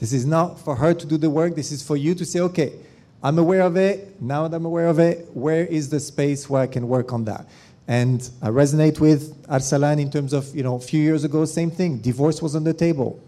This 0.01 0.13
is 0.13 0.25
not 0.25 0.59
for 0.59 0.75
her 0.75 0.95
to 0.95 1.05
do 1.05 1.15
the 1.15 1.29
work. 1.29 1.55
This 1.55 1.71
is 1.71 1.83
for 1.83 1.95
you 1.95 2.15
to 2.15 2.25
say, 2.25 2.39
okay, 2.39 2.73
I'm 3.21 3.37
aware 3.37 3.61
of 3.61 3.77
it. 3.77 4.19
Now 4.19 4.47
that 4.47 4.57
I'm 4.57 4.65
aware 4.65 4.87
of 4.87 4.97
it, 4.97 5.29
where 5.35 5.63
is 5.63 5.89
the 5.89 5.99
space 5.99 6.49
where 6.49 6.63
I 6.63 6.65
can 6.65 6.87
work 6.87 7.13
on 7.13 7.23
that? 7.25 7.47
And 7.87 8.27
I 8.41 8.47
resonate 8.47 8.99
with 8.99 9.45
Arsalan 9.45 10.01
in 10.01 10.09
terms 10.09 10.33
of, 10.33 10.55
you 10.55 10.63
know, 10.63 10.75
a 10.75 10.79
few 10.79 10.99
years 10.99 11.23
ago, 11.23 11.45
same 11.45 11.69
thing. 11.69 11.99
Divorce 11.99 12.41
was 12.41 12.55
on 12.55 12.63
the 12.63 12.73
table 12.73 13.19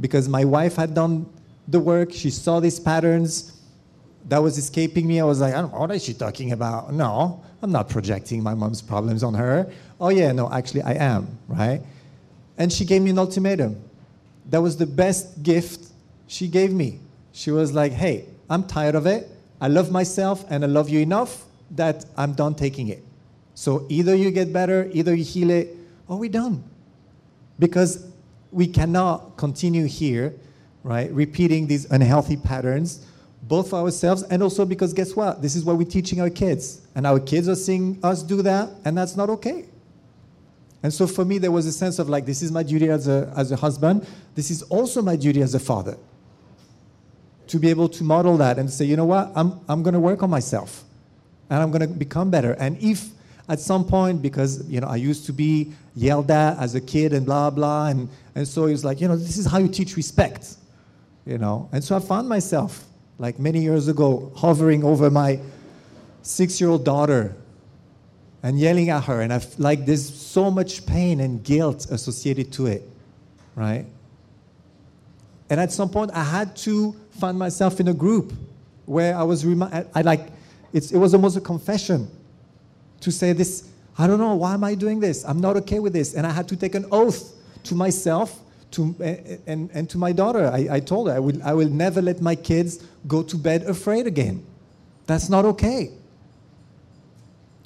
because 0.00 0.28
my 0.28 0.44
wife 0.44 0.74
had 0.74 0.94
done 0.94 1.26
the 1.68 1.78
work. 1.78 2.12
She 2.12 2.30
saw 2.30 2.58
these 2.58 2.80
patterns. 2.80 3.52
That 4.28 4.38
was 4.38 4.58
escaping 4.58 5.06
me. 5.06 5.20
I 5.20 5.24
was 5.24 5.40
like, 5.40 5.54
I 5.54 5.60
don't 5.60 5.72
what 5.72 5.92
is 5.92 6.02
she 6.02 6.12
talking 6.12 6.50
about? 6.50 6.92
No, 6.92 7.40
I'm 7.62 7.70
not 7.70 7.88
projecting 7.88 8.42
my 8.42 8.54
mom's 8.54 8.82
problems 8.82 9.22
on 9.22 9.34
her. 9.34 9.70
Oh, 10.00 10.08
yeah, 10.08 10.32
no, 10.32 10.52
actually, 10.52 10.82
I 10.82 10.94
am, 10.94 11.38
right? 11.46 11.82
And 12.58 12.72
she 12.72 12.84
gave 12.84 13.02
me 13.02 13.10
an 13.10 13.18
ultimatum. 13.20 13.80
That 14.50 14.60
was 14.60 14.76
the 14.76 14.86
best 14.86 15.44
gift 15.44 15.85
she 16.26 16.48
gave 16.48 16.72
me. 16.72 17.00
She 17.32 17.50
was 17.50 17.72
like, 17.72 17.92
hey, 17.92 18.26
I'm 18.48 18.64
tired 18.64 18.94
of 18.94 19.06
it. 19.06 19.30
I 19.60 19.68
love 19.68 19.90
myself 19.90 20.44
and 20.50 20.64
I 20.64 20.66
love 20.66 20.88
you 20.88 21.00
enough 21.00 21.44
that 21.72 22.04
I'm 22.16 22.32
done 22.32 22.54
taking 22.54 22.88
it. 22.88 23.02
So 23.54 23.86
either 23.88 24.14
you 24.14 24.30
get 24.30 24.52
better, 24.52 24.90
either 24.92 25.14
you 25.14 25.24
heal 25.24 25.50
it, 25.50 25.74
or 26.08 26.18
we're 26.18 26.30
done. 26.30 26.62
Because 27.58 28.06
we 28.52 28.66
cannot 28.66 29.36
continue 29.36 29.86
here, 29.86 30.34
right, 30.82 31.10
repeating 31.12 31.66
these 31.66 31.90
unhealthy 31.90 32.36
patterns, 32.36 33.04
both 33.42 33.70
for 33.70 33.76
ourselves 33.76 34.22
and 34.24 34.42
also 34.42 34.64
because 34.64 34.92
guess 34.92 35.16
what? 35.16 35.40
This 35.40 35.56
is 35.56 35.64
what 35.64 35.78
we're 35.78 35.84
teaching 35.84 36.20
our 36.20 36.30
kids. 36.30 36.82
And 36.94 37.06
our 37.06 37.20
kids 37.20 37.48
are 37.48 37.54
seeing 37.54 37.98
us 38.02 38.22
do 38.22 38.42
that, 38.42 38.70
and 38.84 38.96
that's 38.96 39.16
not 39.16 39.30
okay. 39.30 39.64
And 40.82 40.92
so 40.92 41.06
for 41.06 41.24
me, 41.24 41.38
there 41.38 41.50
was 41.50 41.66
a 41.66 41.72
sense 41.72 41.98
of 41.98 42.08
like, 42.08 42.26
this 42.26 42.42
is 42.42 42.52
my 42.52 42.62
duty 42.62 42.90
as 42.90 43.08
a, 43.08 43.32
as 43.36 43.50
a 43.52 43.56
husband, 43.56 44.06
this 44.34 44.50
is 44.50 44.62
also 44.64 45.02
my 45.02 45.16
duty 45.16 45.42
as 45.42 45.54
a 45.54 45.58
father 45.58 45.96
to 47.48 47.58
be 47.58 47.68
able 47.70 47.88
to 47.88 48.04
model 48.04 48.36
that 48.38 48.58
and 48.58 48.68
say, 48.70 48.84
you 48.84 48.96
know 48.96 49.04
what, 49.04 49.30
I'm, 49.34 49.60
I'm 49.68 49.82
going 49.82 49.94
to 49.94 50.00
work 50.00 50.22
on 50.22 50.30
myself 50.30 50.84
and 51.50 51.62
I'm 51.62 51.70
going 51.70 51.82
to 51.82 51.94
become 51.94 52.30
better. 52.30 52.52
And 52.52 52.76
if 52.82 53.08
at 53.48 53.60
some 53.60 53.84
point, 53.84 54.22
because, 54.22 54.68
you 54.68 54.80
know, 54.80 54.88
I 54.88 54.96
used 54.96 55.26
to 55.26 55.32
be 55.32 55.72
yelled 55.94 56.30
at 56.30 56.58
as 56.58 56.74
a 56.74 56.80
kid 56.80 57.12
and 57.12 57.24
blah, 57.24 57.50
blah, 57.50 57.86
and, 57.86 58.08
and 58.34 58.46
so 58.46 58.66
he 58.66 58.72
was 58.72 58.84
like, 58.84 59.00
you 59.00 59.06
know, 59.06 59.16
this 59.16 59.38
is 59.38 59.46
how 59.46 59.58
you 59.58 59.68
teach 59.68 59.96
respect, 59.96 60.56
you 61.24 61.38
know. 61.38 61.68
And 61.72 61.82
so 61.84 61.96
I 61.96 62.00
found 62.00 62.28
myself, 62.28 62.84
like 63.18 63.38
many 63.38 63.62
years 63.62 63.88
ago, 63.88 64.32
hovering 64.34 64.82
over 64.82 65.10
my 65.10 65.40
six-year-old 66.22 66.84
daughter 66.84 67.36
and 68.42 68.58
yelling 68.58 68.90
at 68.90 69.04
her. 69.04 69.20
And 69.20 69.32
I've 69.32 69.58
like 69.58 69.86
there's 69.86 70.12
so 70.12 70.50
much 70.50 70.84
pain 70.84 71.20
and 71.20 71.42
guilt 71.42 71.86
associated 71.90 72.52
to 72.54 72.66
it, 72.66 72.82
right? 73.54 73.86
And 75.48 75.60
at 75.60 75.72
some 75.72 75.88
point, 75.88 76.10
I 76.12 76.24
had 76.24 76.56
to 76.56 76.96
find 77.16 77.38
myself 77.38 77.80
in 77.80 77.88
a 77.88 77.94
group 77.94 78.32
where 78.84 79.16
I 79.16 79.22
was, 79.22 79.44
I 79.44 80.02
like, 80.02 80.28
it 80.72 80.92
was 80.92 81.14
almost 81.14 81.36
a 81.36 81.40
confession 81.40 82.08
to 83.00 83.10
say 83.10 83.32
this, 83.32 83.68
I 83.98 84.06
don't 84.06 84.18
know, 84.18 84.34
why 84.34 84.54
am 84.54 84.64
I 84.64 84.74
doing 84.74 85.00
this? 85.00 85.24
I'm 85.24 85.40
not 85.40 85.56
okay 85.56 85.78
with 85.78 85.92
this. 85.92 86.14
And 86.14 86.26
I 86.26 86.30
had 86.30 86.46
to 86.48 86.56
take 86.56 86.74
an 86.74 86.86
oath 86.92 87.32
to 87.64 87.74
myself 87.74 88.38
to, 88.72 88.94
and, 89.46 89.70
and 89.72 89.88
to 89.90 89.98
my 89.98 90.12
daughter. 90.12 90.50
I, 90.52 90.68
I 90.70 90.80
told 90.80 91.08
her 91.08 91.14
I 91.14 91.18
will, 91.18 91.42
I 91.42 91.54
will 91.54 91.68
never 91.68 92.02
let 92.02 92.20
my 92.20 92.34
kids 92.34 92.84
go 93.06 93.22
to 93.22 93.36
bed 93.36 93.62
afraid 93.62 94.06
again. 94.06 94.44
That's 95.06 95.28
not 95.28 95.44
okay. 95.44 95.92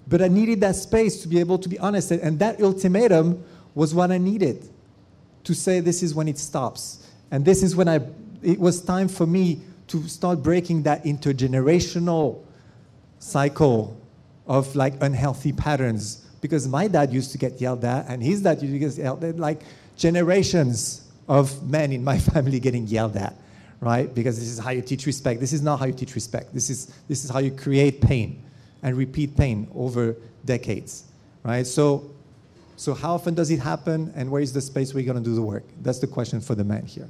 But 0.06 0.22
I 0.22 0.28
needed 0.28 0.60
that 0.60 0.76
space 0.76 1.22
to 1.22 1.28
be 1.28 1.40
able 1.40 1.58
to 1.58 1.68
be 1.68 1.78
honest. 1.78 2.10
And 2.10 2.38
that 2.38 2.60
ultimatum 2.60 3.42
was 3.74 3.94
what 3.94 4.10
I 4.10 4.18
needed. 4.18 4.68
to 5.44 5.54
say 5.54 5.80
this 5.80 6.02
is 6.02 6.14
when 6.14 6.28
it 6.28 6.38
stops. 6.38 7.06
And 7.30 7.44
this 7.44 7.62
is 7.62 7.74
when 7.74 7.88
I, 7.88 8.00
it 8.42 8.58
was 8.58 8.82
time 8.82 9.08
for 9.08 9.26
me 9.26 9.60
to 9.88 10.06
start 10.08 10.42
breaking 10.42 10.84
that 10.84 11.04
intergenerational 11.04 12.42
cycle 13.18 14.00
of 14.46 14.74
like 14.76 14.94
unhealthy 15.00 15.52
patterns. 15.52 16.26
Because 16.40 16.66
my 16.66 16.88
dad 16.88 17.12
used 17.12 17.32
to 17.32 17.38
get 17.38 17.60
yelled 17.60 17.84
at, 17.84 18.08
and 18.08 18.22
his 18.22 18.42
dad 18.42 18.62
used 18.62 18.72
to 18.72 18.78
get 18.78 18.96
yelled 18.96 19.22
at, 19.24 19.38
like 19.38 19.62
generations 19.96 21.08
of 21.28 21.68
men 21.68 21.92
in 21.92 22.02
my 22.02 22.18
family 22.32 22.58
getting 22.58 22.86
yelled 22.86 23.16
at, 23.16 23.36
right? 23.80 24.12
Because 24.14 24.38
this 24.38 24.48
is 24.48 24.58
how 24.58 24.70
you 24.70 24.82
teach 24.82 25.06
respect. 25.06 25.40
This 25.40 25.52
is 25.52 25.62
not 25.62 25.78
how 25.78 25.86
you 25.86 25.92
teach 25.92 26.14
respect. 26.14 26.54
This 26.54 26.70
is, 26.70 26.86
this 27.08 27.24
is 27.24 27.30
how 27.30 27.38
you 27.38 27.50
create 27.50 28.00
pain 28.00 28.42
and 28.82 28.96
repeat 28.96 29.36
pain 29.36 29.68
over 29.74 30.16
decades, 30.44 31.04
right? 31.42 31.66
So, 31.66 32.10
so 32.76 32.94
how 32.94 33.14
often 33.14 33.34
does 33.34 33.50
it 33.50 33.58
happen, 33.58 34.12
and 34.16 34.30
where 34.30 34.40
is 34.40 34.54
the 34.54 34.60
space 34.60 34.94
where 34.94 35.02
you're 35.02 35.12
going 35.12 35.22
to 35.22 35.28
do 35.28 35.36
the 35.36 35.42
work? 35.42 35.64
That's 35.82 35.98
the 35.98 36.06
question 36.06 36.40
for 36.40 36.54
the 36.54 36.64
man 36.64 36.86
here. 36.86 37.08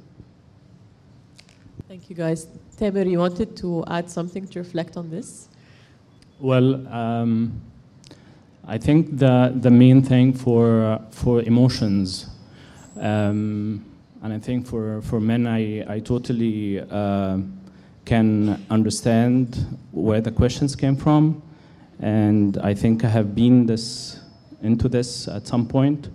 Thank 2.01 2.09
you, 2.09 2.15
guys. 2.15 2.47
Tamer, 2.77 3.03
you 3.03 3.19
wanted 3.19 3.55
to 3.57 3.83
add 3.85 4.09
something 4.09 4.47
to 4.47 4.57
reflect 4.57 4.97
on 4.97 5.11
this? 5.11 5.47
Well, 6.39 6.87
um, 6.87 7.61
I 8.65 8.79
think 8.79 9.19
the 9.19 9.53
the 9.55 9.69
main 9.69 10.01
thing 10.01 10.33
for 10.33 10.83
uh, 10.83 11.01
for 11.11 11.43
emotions, 11.43 12.25
um, 12.99 13.85
and 14.23 14.33
I 14.33 14.39
think 14.39 14.65
for 14.65 15.03
for 15.03 15.19
men, 15.19 15.45
I 15.45 15.85
I 15.87 15.99
totally 15.99 16.79
uh, 16.79 17.37
can 18.03 18.65
understand 18.71 19.77
where 19.91 20.21
the 20.21 20.31
questions 20.31 20.75
came 20.75 20.95
from, 20.95 21.43
and 21.99 22.57
I 22.57 22.73
think 22.73 23.05
I 23.05 23.09
have 23.09 23.35
been 23.35 23.67
this 23.67 24.19
into 24.63 24.89
this 24.89 25.27
at 25.27 25.45
some 25.45 25.67
point, 25.67 26.09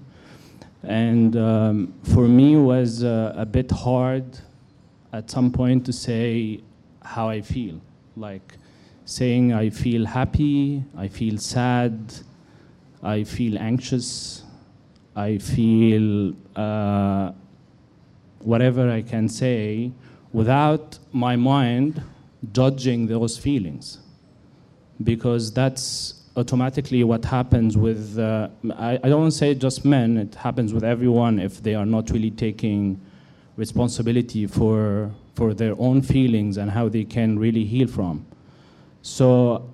and 0.83 1.37
um, 1.37 1.95
for 2.03 2.27
me 2.27 2.57
was 2.57 3.05
uh, 3.05 3.35
a 3.37 3.47
bit 3.47 3.71
hard 3.71 4.25
at 5.17 5.31
some 5.31 5.51
point 5.51 5.87
to 5.87 5.93
say 5.93 6.61
how 7.03 7.29
I 7.29 7.41
feel, 7.41 7.81
like 8.17 8.59
saying 9.07 9.53
I 9.55 9.71
feel 9.71 10.05
happy, 10.05 10.85
I 10.97 11.09
feel 11.09 11.39
sad, 11.39 11.95
I 13.03 13.25
feel 13.25 13.57
anxious, 13.59 14.43
I 15.15 15.39
feel 15.39 16.35
uh, 16.55 17.33
whatever 18.41 18.91
I 18.91 19.01
can 19.01 19.29
say 19.29 19.93
without 20.33 20.99
my 21.13 21.35
mind 21.37 22.03
judging 22.53 23.07
those 23.07 23.39
feelings. 23.39 23.99
Because 25.03 25.53
that's 25.53 26.25
automatically 26.37 27.05
what 27.05 27.25
happens 27.25 27.77
with, 27.79 28.19
uh, 28.19 28.49
I, 28.77 28.99
I 29.03 29.09
don't 29.09 29.31
say 29.31 29.55
just 29.55 29.85
men, 29.85 30.19
it 30.19 30.35
happens 30.35 30.75
with 30.75 30.85
everyone 30.85 31.39
if 31.39 31.63
they 31.63 31.75
are 31.75 31.87
not 31.87 32.11
really 32.11 32.31
taking 32.31 33.01
responsibility 33.57 34.47
for, 34.47 35.11
for 35.35 35.55
their 35.55 35.75
own 35.79 36.03
feelings 36.03 36.57
and 36.57 36.71
how 36.71 36.89
they 36.89 37.05
can 37.05 37.39
really 37.39 37.65
heal 37.65 37.89
from. 37.89 38.27
So 39.03 39.71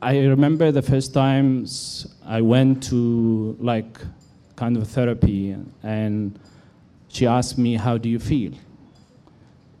I 0.00 0.18
remember 0.18 0.72
the 0.72 0.82
first 0.82 1.12
times 1.12 2.06
I 2.24 2.40
went 2.40 2.82
to 2.84 3.56
like 3.60 3.98
kind 4.56 4.76
of 4.76 4.88
therapy 4.88 5.56
and 5.82 6.38
she 7.08 7.26
asked 7.26 7.58
me, 7.58 7.76
How 7.76 7.98
do 7.98 8.08
you 8.08 8.18
feel? 8.18 8.52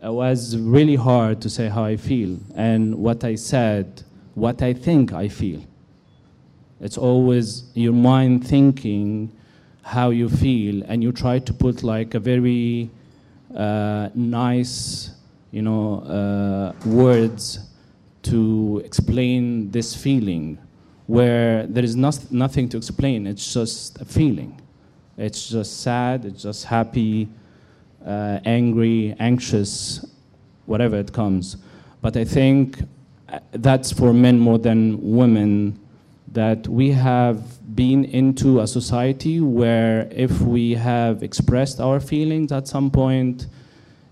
It 0.02 0.12
was 0.12 0.56
really 0.56 0.96
hard 0.96 1.40
to 1.42 1.50
say 1.50 1.68
how 1.68 1.84
I 1.84 1.96
feel 1.96 2.38
and 2.54 2.94
what 2.94 3.24
I 3.24 3.34
said, 3.34 4.02
what 4.34 4.62
I 4.62 4.72
think 4.72 5.12
I 5.12 5.28
feel. 5.28 5.62
It's 6.80 6.98
always 6.98 7.64
your 7.74 7.94
mind 7.94 8.46
thinking 8.46 9.32
how 9.82 10.10
you 10.10 10.28
feel, 10.28 10.82
and 10.88 11.02
you 11.02 11.12
try 11.12 11.38
to 11.38 11.52
put 11.52 11.82
like 11.82 12.14
a 12.14 12.18
very 12.18 12.90
nice, 14.14 15.10
you 15.50 15.62
know, 15.62 16.00
uh, 16.00 16.72
words 16.86 17.60
to 18.22 18.82
explain 18.84 19.70
this 19.70 19.94
feeling, 19.94 20.58
where 21.06 21.66
there 21.66 21.84
is 21.84 21.94
not, 21.94 22.18
nothing 22.30 22.68
to 22.68 22.76
explain. 22.76 23.26
It's 23.26 23.52
just 23.52 24.00
a 24.00 24.04
feeling. 24.04 24.60
It's 25.16 25.48
just 25.48 25.80
sad. 25.80 26.24
It's 26.24 26.42
just 26.42 26.64
happy, 26.64 27.28
uh, 28.04 28.40
angry, 28.44 29.14
anxious, 29.18 30.04
whatever 30.66 30.96
it 30.96 31.12
comes. 31.12 31.56
But 32.02 32.16
I 32.16 32.24
think 32.24 32.82
uh, 33.28 33.38
that's 33.52 33.92
for 33.92 34.12
men 34.12 34.38
more 34.38 34.58
than 34.58 34.98
women. 35.00 35.78
That 36.36 36.68
we 36.68 36.90
have 36.90 37.40
been 37.74 38.04
into 38.04 38.60
a 38.60 38.66
society 38.66 39.40
where 39.40 40.06
if 40.10 40.42
we 40.42 40.74
have 40.74 41.22
expressed 41.22 41.80
our 41.80 41.98
feelings 41.98 42.52
at 42.52 42.68
some 42.68 42.90
point, 42.90 43.46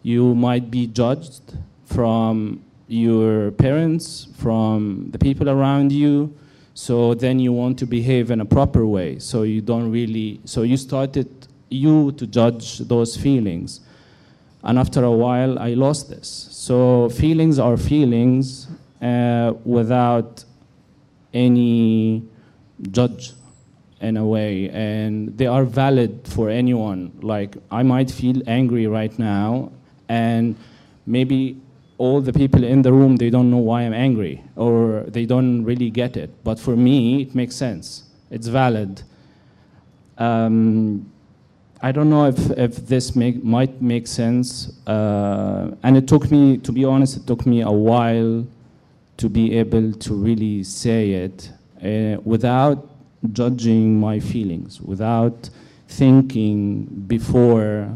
you 0.02 0.34
might 0.34 0.70
be 0.70 0.86
judged 0.86 1.42
from 1.84 2.64
your 2.88 3.50
parents, 3.50 4.28
from 4.36 5.10
the 5.10 5.18
people 5.18 5.50
around 5.50 5.92
you. 5.92 6.34
So 6.72 7.12
then 7.12 7.38
you 7.38 7.52
want 7.52 7.78
to 7.80 7.86
behave 7.86 8.30
in 8.30 8.40
a 8.40 8.46
proper 8.46 8.86
way. 8.86 9.18
So 9.18 9.42
you 9.42 9.60
don't 9.60 9.90
really, 9.92 10.40
so 10.46 10.62
you 10.62 10.78
started 10.78 11.28
you 11.68 12.12
to 12.12 12.26
judge 12.26 12.78
those 12.78 13.18
feelings. 13.18 13.80
And 14.62 14.78
after 14.78 15.04
a 15.04 15.12
while, 15.12 15.58
I 15.58 15.74
lost 15.74 16.08
this. 16.08 16.28
So 16.50 17.10
feelings 17.10 17.58
are 17.58 17.76
feelings 17.76 18.66
uh, 19.02 19.52
without 19.64 20.42
any 21.34 22.22
judge 22.90 23.32
in 24.00 24.16
a 24.16 24.26
way 24.26 24.68
and 24.70 25.36
they 25.38 25.46
are 25.46 25.64
valid 25.64 26.20
for 26.24 26.48
anyone. 26.48 27.12
Like 27.22 27.56
i 27.70 27.82
might 27.82 28.10
feel 28.10 28.42
angry 28.46 28.86
right 28.86 29.16
now 29.18 29.72
and 30.08 30.56
maybe 31.06 31.60
all 31.98 32.20
the 32.20 32.32
people 32.32 32.64
in 32.64 32.82
the 32.82 32.92
room 32.92 33.16
they 33.16 33.30
don't 33.30 33.50
know 33.50 33.64
why 33.70 33.82
i'm 33.82 33.94
angry 33.94 34.42
or 34.56 35.04
they 35.08 35.26
don't 35.26 35.64
really 35.64 35.90
get 35.90 36.16
it. 36.16 36.30
But 36.44 36.58
for 36.58 36.76
me 36.76 37.22
it 37.22 37.34
makes 37.34 37.56
sense. 37.56 38.04
It's 38.30 38.46
valid. 38.46 39.02
Um, 40.18 41.10
i 41.82 41.92
don't 41.92 42.08
know 42.08 42.26
if, 42.26 42.38
if 42.52 42.86
this 42.86 43.14
make, 43.14 43.42
might 43.44 43.82
make 43.82 44.06
sense 44.06 44.72
uh, 44.86 45.74
and 45.82 45.96
it 45.96 46.06
took 46.06 46.30
me 46.30 46.56
to 46.58 46.72
be 46.72 46.84
honest 46.84 47.16
it 47.16 47.26
took 47.26 47.44
me 47.44 47.62
a 47.62 47.70
while 47.70 48.46
to 49.16 49.28
be 49.28 49.56
able 49.58 49.92
to 49.92 50.14
really 50.14 50.62
say 50.64 51.10
it 51.10 51.50
uh, 51.82 52.20
without 52.24 52.90
judging 53.32 53.98
my 53.98 54.20
feelings, 54.20 54.80
without 54.80 55.50
thinking 55.88 56.84
before, 57.06 57.94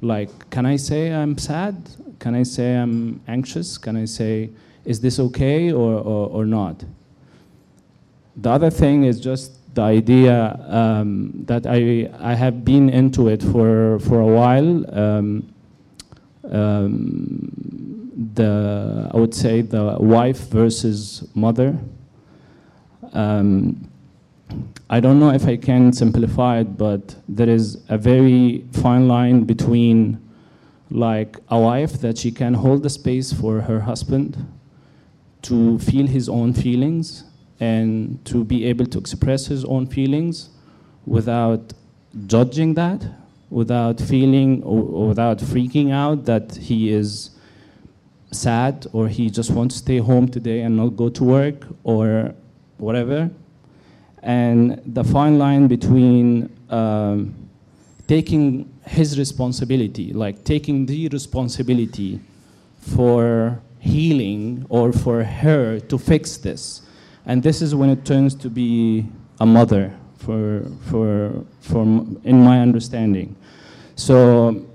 like, 0.00 0.50
can 0.50 0.66
I 0.66 0.76
say 0.76 1.12
I'm 1.12 1.36
sad? 1.36 1.76
Can 2.18 2.34
I 2.34 2.42
say 2.42 2.76
I'm 2.76 3.20
anxious? 3.26 3.78
Can 3.78 3.96
I 3.96 4.04
say, 4.04 4.50
is 4.84 5.00
this 5.00 5.18
okay 5.18 5.72
or, 5.72 5.94
or, 5.94 6.28
or 6.28 6.46
not? 6.46 6.84
The 8.36 8.50
other 8.50 8.70
thing 8.70 9.04
is 9.04 9.20
just 9.20 9.74
the 9.74 9.82
idea 9.82 10.58
um, 10.68 11.32
that 11.46 11.66
I, 11.66 12.10
I 12.18 12.34
have 12.34 12.64
been 12.64 12.88
into 12.88 13.28
it 13.28 13.42
for, 13.42 13.98
for 14.00 14.20
a 14.20 14.26
while. 14.26 14.98
Um, 14.98 15.52
um, 16.50 17.49
the, 18.20 19.10
I 19.12 19.16
would 19.16 19.34
say 19.34 19.62
the 19.62 19.96
wife 19.98 20.48
versus 20.48 21.26
mother. 21.34 21.78
Um, 23.12 23.90
I 24.90 25.00
don't 25.00 25.18
know 25.18 25.30
if 25.30 25.46
I 25.46 25.56
can 25.56 25.92
simplify 25.92 26.58
it, 26.58 26.76
but 26.76 27.16
there 27.28 27.48
is 27.48 27.82
a 27.88 27.96
very 27.96 28.64
fine 28.72 29.08
line 29.08 29.44
between 29.44 30.20
like 30.90 31.38
a 31.48 31.58
wife 31.58 32.00
that 32.00 32.18
she 32.18 32.30
can 32.30 32.54
hold 32.54 32.82
the 32.82 32.90
space 32.90 33.32
for 33.32 33.62
her 33.62 33.80
husband 33.80 34.46
to 35.42 35.78
feel 35.78 36.06
his 36.06 36.28
own 36.28 36.52
feelings 36.52 37.24
and 37.60 38.22
to 38.24 38.44
be 38.44 38.64
able 38.66 38.86
to 38.86 38.98
express 38.98 39.46
his 39.46 39.64
own 39.64 39.86
feelings 39.86 40.50
without 41.06 41.72
judging 42.26 42.74
that, 42.74 43.06
without 43.48 44.00
feeling 44.00 44.62
or, 44.64 44.82
or 44.82 45.08
without 45.08 45.38
freaking 45.38 45.92
out 45.92 46.24
that 46.24 46.56
he 46.56 46.90
is 46.90 47.30
sad 48.30 48.86
or 48.92 49.08
he 49.08 49.30
just 49.30 49.50
wants 49.50 49.76
to 49.76 49.78
stay 49.80 49.98
home 49.98 50.28
today 50.28 50.60
and 50.62 50.76
not 50.76 50.96
go 50.96 51.08
to 51.08 51.24
work 51.24 51.66
or 51.84 52.34
whatever 52.78 53.30
and 54.22 54.80
the 54.84 55.02
fine 55.02 55.38
line 55.38 55.66
between 55.66 56.54
um, 56.68 57.34
taking 58.06 58.70
his 58.84 59.18
responsibility, 59.18 60.12
like 60.12 60.44
taking 60.44 60.86
the 60.86 61.08
responsibility 61.08 62.20
for 62.80 63.60
healing 63.78 64.66
or 64.68 64.92
for 64.92 65.24
her 65.24 65.80
to 65.80 65.98
fix 65.98 66.36
this. 66.36 66.82
And 67.24 67.42
this 67.42 67.62
is 67.62 67.74
when 67.74 67.88
it 67.90 68.04
turns 68.04 68.34
to 68.36 68.50
be 68.50 69.06
a 69.38 69.46
mother, 69.46 69.94
for, 70.18 70.64
for, 70.86 71.44
for 71.60 71.82
in 71.82 72.44
my 72.44 72.60
understanding. 72.60 73.36
So 73.96 74.66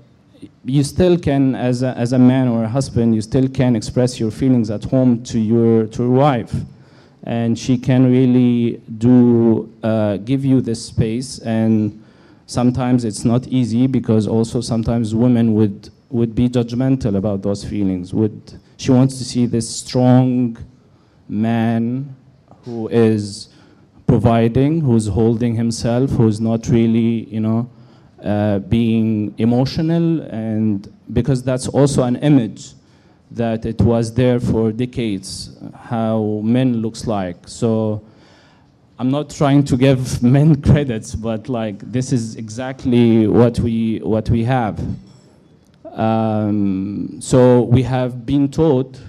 you 0.66 0.82
still 0.82 1.16
can, 1.18 1.54
as 1.54 1.82
a, 1.82 1.96
as 1.96 2.12
a 2.12 2.18
man 2.18 2.48
or 2.48 2.64
a 2.64 2.68
husband, 2.68 3.14
you 3.14 3.22
still 3.22 3.48
can 3.48 3.76
express 3.76 4.20
your 4.20 4.30
feelings 4.30 4.70
at 4.70 4.84
home 4.84 5.22
to 5.24 5.38
your, 5.38 5.86
to 5.86 6.02
your 6.02 6.12
wife 6.12 6.54
and 7.24 7.58
she 7.58 7.76
can 7.76 8.10
really 8.10 8.80
do 8.98 9.72
uh, 9.82 10.16
give 10.18 10.44
you 10.44 10.60
this 10.60 10.84
space 10.86 11.40
and 11.40 12.02
sometimes 12.46 13.04
it's 13.04 13.24
not 13.24 13.46
easy 13.48 13.86
because 13.88 14.28
also 14.28 14.60
sometimes 14.60 15.14
women 15.14 15.52
would 15.54 15.90
would 16.08 16.36
be 16.36 16.48
judgmental 16.48 17.16
about 17.16 17.42
those 17.42 17.64
feelings. 17.64 18.14
Would 18.14 18.60
she 18.76 18.92
wants 18.92 19.18
to 19.18 19.24
see 19.24 19.46
this 19.46 19.68
strong 19.68 20.56
man 21.28 22.14
who 22.62 22.88
is 22.88 23.48
providing, 24.06 24.80
who's 24.80 25.08
holding 25.08 25.56
himself, 25.56 26.10
who's 26.10 26.40
not 26.40 26.68
really, 26.68 27.24
you 27.28 27.40
know, 27.40 27.68
uh, 28.22 28.60
being 28.60 29.34
emotional, 29.38 30.22
and 30.22 30.92
because 31.12 31.42
that's 31.42 31.68
also 31.68 32.02
an 32.02 32.16
image 32.16 32.72
that 33.30 33.66
it 33.66 33.80
was 33.80 34.14
there 34.14 34.40
for 34.40 34.72
decades, 34.72 35.56
how 35.74 36.40
men 36.44 36.78
looks 36.78 37.06
like. 37.06 37.36
So 37.46 38.02
I'm 38.98 39.10
not 39.10 39.30
trying 39.30 39.64
to 39.64 39.76
give 39.76 40.22
men 40.36 40.62
credits, 40.62 41.14
but 41.14 41.48
like 41.48 41.78
this 41.92 42.12
is 42.12 42.36
exactly 42.36 43.26
what 43.26 43.58
we 43.60 43.98
what 43.98 44.30
we 44.30 44.44
have. 44.44 44.82
Um, 45.92 47.20
so 47.20 47.62
we 47.62 47.82
have 47.82 48.24
been 48.24 48.50
taught. 48.50 49.00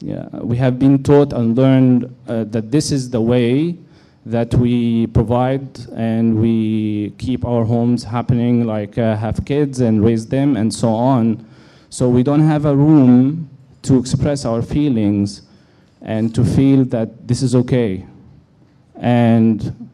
Yeah, 0.00 0.28
we 0.36 0.56
have 0.58 0.78
been 0.78 1.02
taught 1.02 1.32
and 1.32 1.56
learned 1.56 2.14
uh, 2.28 2.44
that 2.44 2.70
this 2.70 2.92
is 2.92 3.10
the 3.10 3.20
way 3.20 3.78
that 4.26 4.52
we 4.54 5.06
provide 5.06 5.78
and 5.94 6.40
we 6.40 7.10
keep 7.16 7.44
our 7.44 7.64
homes 7.64 8.02
happening, 8.02 8.66
like 8.66 8.98
uh, 8.98 9.14
have 9.16 9.44
kids 9.44 9.80
and 9.80 10.04
raise 10.04 10.26
them 10.26 10.56
and 10.56 10.74
so 10.74 10.88
on. 10.88 11.46
So 11.90 12.08
we 12.08 12.24
don't 12.24 12.40
have 12.40 12.64
a 12.64 12.74
room 12.74 13.48
to 13.82 13.98
express 13.98 14.44
our 14.44 14.62
feelings 14.62 15.42
and 16.02 16.34
to 16.34 16.44
feel 16.44 16.84
that 16.86 17.28
this 17.28 17.40
is 17.40 17.54
okay. 17.54 18.04
And 18.96 19.88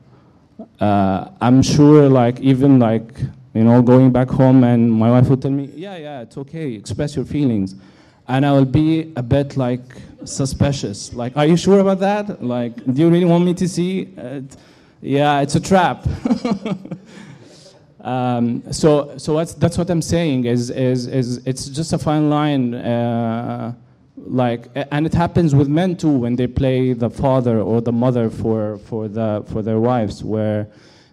uh, 0.80 1.28
I'm 1.40 1.62
sure, 1.62 2.08
like, 2.08 2.40
even 2.40 2.78
like, 2.78 3.20
you 3.52 3.64
know, 3.64 3.82
going 3.82 4.12
back 4.12 4.30
home 4.30 4.64
and 4.64 4.90
my 4.90 5.10
wife 5.10 5.28
would 5.28 5.42
tell 5.42 5.50
me, 5.50 5.70
yeah, 5.74 5.96
yeah, 5.98 6.20
it's 6.22 6.38
okay, 6.38 6.72
express 6.72 7.16
your 7.16 7.26
feelings. 7.26 7.74
And 8.28 8.46
I 8.46 8.52
will 8.52 8.64
be 8.64 9.12
a 9.16 9.22
bit 9.22 9.56
like 9.56 9.82
suspicious. 10.24 11.12
Like, 11.12 11.36
are 11.36 11.46
you 11.46 11.56
sure 11.56 11.80
about 11.80 12.00
that? 12.00 12.42
Like, 12.42 12.76
do 12.84 13.02
you 13.02 13.10
really 13.10 13.24
want 13.24 13.44
me 13.44 13.54
to 13.54 13.68
see? 13.68 14.14
Yeah, 15.00 15.40
it's 15.40 15.56
a 15.56 15.60
trap. 15.60 16.06
Um, 18.02 18.64
so, 18.72 19.16
so 19.16 19.36
that's, 19.36 19.54
that's 19.54 19.78
what 19.78 19.88
I'm 19.88 20.02
saying. 20.02 20.44
Is, 20.46 20.70
is, 20.70 21.06
is 21.06 21.38
it's 21.46 21.66
just 21.66 21.92
a 21.92 21.98
fine 21.98 22.28
line. 22.28 22.74
Uh, 22.74 23.74
like, 24.16 24.68
and 24.74 25.06
it 25.06 25.14
happens 25.14 25.54
with 25.54 25.68
men 25.68 25.96
too 25.96 26.10
when 26.10 26.36
they 26.36 26.46
play 26.46 26.92
the 26.92 27.08
father 27.08 27.60
or 27.60 27.80
the 27.80 27.92
mother 27.92 28.28
for 28.28 28.78
for 28.78 29.08
the 29.08 29.44
for 29.48 29.62
their 29.62 29.80
wives, 29.80 30.22
where 30.22 30.68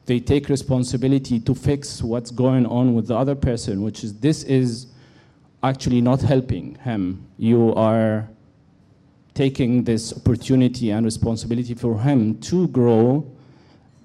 they 0.05 0.19
take 0.19 0.49
responsibility 0.49 1.39
to 1.39 1.55
fix 1.55 2.03
what's 2.03 2.29
going 2.29 2.65
on 2.65 2.93
with 2.93 3.07
the 3.07 3.15
other 3.15 3.35
person, 3.35 3.81
which 3.81 4.03
is 4.03 4.19
this 4.19 4.43
is 4.43 4.87
actually 5.63 6.01
not 6.01 6.21
helping 6.21 6.75
him. 6.75 7.25
You 7.37 7.73
are 7.75 8.29
taking 9.33 9.83
this 9.83 10.13
opportunity 10.13 10.91
and 10.91 11.05
responsibility 11.05 11.73
for 11.73 11.99
him 11.99 12.39
to 12.41 12.67
grow 12.69 13.25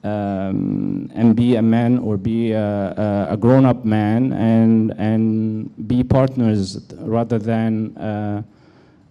um, 0.05 1.11
and 1.15 1.35
be 1.35 1.57
a 1.57 1.63
man 1.63 1.99
or 1.99 2.17
be 2.17 2.53
a, 2.53 3.27
a 3.31 3.37
grown-up 3.37 3.85
man 3.85 4.33
and 4.33 4.93
and 4.99 5.89
be 5.89 6.05
partners 6.05 6.79
rather 7.01 7.39
than 7.39 7.97
uh, 7.97 8.43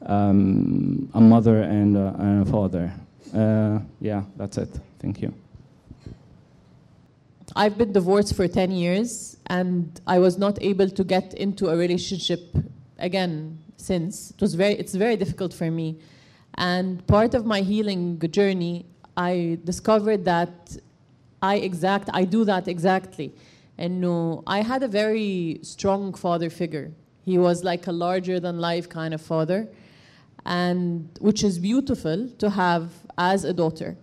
um, 0.06 1.10
a 1.14 1.22
mother 1.22 1.64
and 1.64 1.98
a, 1.98 2.16
and 2.20 2.48
a 2.48 2.52
father. 2.52 2.94
Uh, 3.36 3.80
yeah, 4.00 4.24
that's 4.38 4.58
it. 4.58 4.70
Thank 5.00 5.22
you. 5.22 5.34
I've 7.56 7.78
been 7.78 7.92
divorced 7.92 8.36
for 8.36 8.48
10 8.48 8.72
years 8.72 9.38
and 9.48 10.00
I 10.08 10.18
was 10.20 10.38
not 10.38 10.62
able 10.62 10.90
to 10.90 11.04
get 11.04 11.34
into 11.36 11.70
a 11.70 11.76
relationship 11.76 12.56
again 12.98 13.60
since. 13.78 14.32
It 14.32 14.42
was 14.42 14.56
very, 14.56 14.74
it's 14.74 14.96
very 14.96 15.16
difficult 15.16 15.54
for 15.54 15.70
me. 15.70 16.00
And 16.56 17.06
part 17.06 17.34
of 17.34 17.46
my 17.46 17.62
healing 17.62 18.20
journey 18.32 18.86
I 19.16 19.60
discovered 19.64 20.26
that 20.26 20.78
I 21.42 21.56
exact 21.58 22.10
I 22.14 22.24
do 22.26 22.46
that 22.46 22.68
exactly. 22.68 23.34
And 23.78 24.02
no, 24.02 24.44
I 24.48 24.62
had 24.62 24.84
a 24.84 24.88
very 24.88 25.60
strong 25.62 26.14
father 26.14 26.50
figure. 26.50 26.92
He 27.26 27.38
was 27.38 27.64
like 27.64 27.88
a 27.88 27.92
larger 27.92 28.40
than 28.40 28.60
life 28.60 28.90
kind 28.90 29.14
of 29.14 29.22
father, 29.22 29.68
and 30.46 31.10
which 31.20 31.44
is 31.44 31.60
beautiful 31.60 32.28
to 32.38 32.50
have 32.50 32.92
as 33.18 33.44
a 33.44 33.54
daughter. 33.54 33.96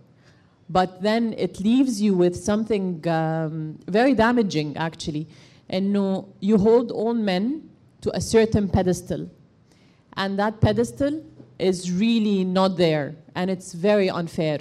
But 0.71 1.01
then 1.01 1.33
it 1.37 1.59
leaves 1.59 2.01
you 2.01 2.13
with 2.13 2.35
something 2.35 3.05
um, 3.07 3.79
very 3.87 4.13
damaging, 4.13 4.77
actually. 4.77 5.27
And 5.69 5.91
no, 5.91 6.33
you 6.39 6.57
hold 6.57 6.91
all 6.91 7.13
men 7.13 7.69
to 8.01 8.15
a 8.15 8.21
certain 8.21 8.69
pedestal, 8.69 9.29
and 10.17 10.39
that 10.39 10.61
pedestal 10.61 11.23
is 11.59 11.91
really 11.91 12.43
not 12.43 12.77
there, 12.77 13.15
and 13.35 13.49
it's 13.49 13.73
very 13.73 14.09
unfair. 14.09 14.59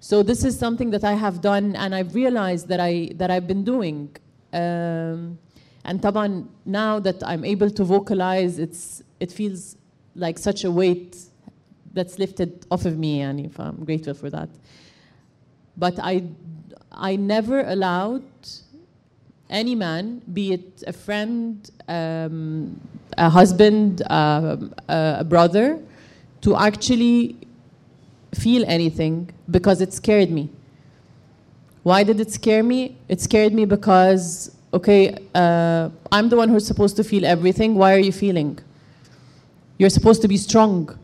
So 0.00 0.22
this 0.22 0.44
is 0.44 0.58
something 0.58 0.90
that 0.90 1.04
I 1.04 1.12
have 1.12 1.42
done 1.42 1.76
and 1.76 1.94
I've 1.94 2.14
realized 2.14 2.68
that, 2.68 2.80
I, 2.80 3.10
that 3.16 3.30
I've 3.30 3.46
been 3.46 3.64
doing. 3.64 4.16
Um, 4.52 5.38
and 5.84 6.00
taban, 6.00 6.48
now 6.64 6.98
that 7.00 7.22
I'm 7.22 7.44
able 7.44 7.70
to 7.70 7.84
vocalize, 7.84 8.58
it's, 8.58 9.02
it 9.20 9.30
feels 9.30 9.76
like 10.14 10.38
such 10.38 10.64
a 10.64 10.70
weight 10.70 11.16
that's 11.92 12.18
lifted 12.18 12.66
off 12.70 12.86
of 12.86 12.98
me, 12.98 13.20
and 13.20 13.40
if 13.40 13.60
I'm 13.60 13.84
grateful 13.84 14.14
for 14.14 14.30
that. 14.30 14.48
But 15.76 15.98
I, 15.98 16.24
I 16.92 17.16
never 17.16 17.60
allowed 17.60 18.22
any 19.48 19.74
man, 19.74 20.22
be 20.32 20.52
it 20.52 20.84
a 20.86 20.92
friend, 20.92 21.68
um, 21.88 22.80
a 23.18 23.28
husband, 23.28 24.02
uh, 24.08 24.56
a 24.88 25.24
brother, 25.24 25.78
to 26.42 26.56
actually 26.56 27.36
feel 28.34 28.64
anything 28.66 29.30
because 29.50 29.80
it 29.80 29.92
scared 29.92 30.30
me. 30.30 30.48
Why 31.82 32.04
did 32.04 32.20
it 32.20 32.30
scare 32.30 32.62
me? 32.62 32.96
It 33.08 33.20
scared 33.20 33.52
me 33.52 33.64
because, 33.64 34.54
okay, 34.72 35.16
uh, 35.34 35.88
I'm 36.12 36.28
the 36.28 36.36
one 36.36 36.48
who's 36.48 36.66
supposed 36.66 36.96
to 36.96 37.04
feel 37.04 37.24
everything. 37.24 37.74
Why 37.74 37.94
are 37.94 37.98
you 37.98 38.12
feeling? 38.12 38.58
You're 39.78 39.90
supposed 39.90 40.22
to 40.22 40.28
be 40.28 40.36
strong 40.36 40.96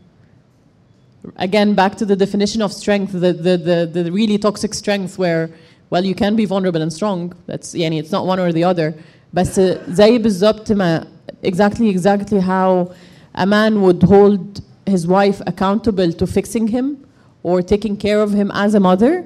Again, 1.36 1.74
back 1.74 1.96
to 1.96 2.04
the 2.04 2.16
definition 2.16 2.62
of 2.62 2.72
strength, 2.72 3.12
the, 3.12 3.32
the, 3.32 3.56
the, 3.56 4.02
the 4.02 4.10
really 4.10 4.38
toxic 4.38 4.74
strength 4.74 5.18
where, 5.18 5.50
well, 5.90 6.04
you 6.04 6.14
can 6.14 6.34
be 6.34 6.44
vulnerable 6.44 6.82
and 6.82 6.92
strong. 6.92 7.32
That's, 7.46 7.74
yani, 7.74 8.00
it's 8.00 8.10
not 8.10 8.26
one 8.26 8.40
or 8.40 8.52
the 8.52 8.64
other. 8.64 8.94
But 9.32 9.46
زي 9.46 10.18
بالظبط 10.18 11.08
exactly 11.42 11.88
exactly 11.88 12.40
how 12.40 12.92
a 13.34 13.46
man 13.46 13.82
would 13.82 14.02
hold 14.02 14.60
his 14.86 15.06
wife 15.06 15.40
accountable 15.46 16.12
to 16.12 16.26
fixing 16.26 16.68
him 16.68 17.06
or 17.42 17.62
taking 17.62 17.96
care 17.96 18.20
of 18.20 18.32
him 18.32 18.50
as 18.52 18.74
a 18.74 18.80
mother, 18.80 19.24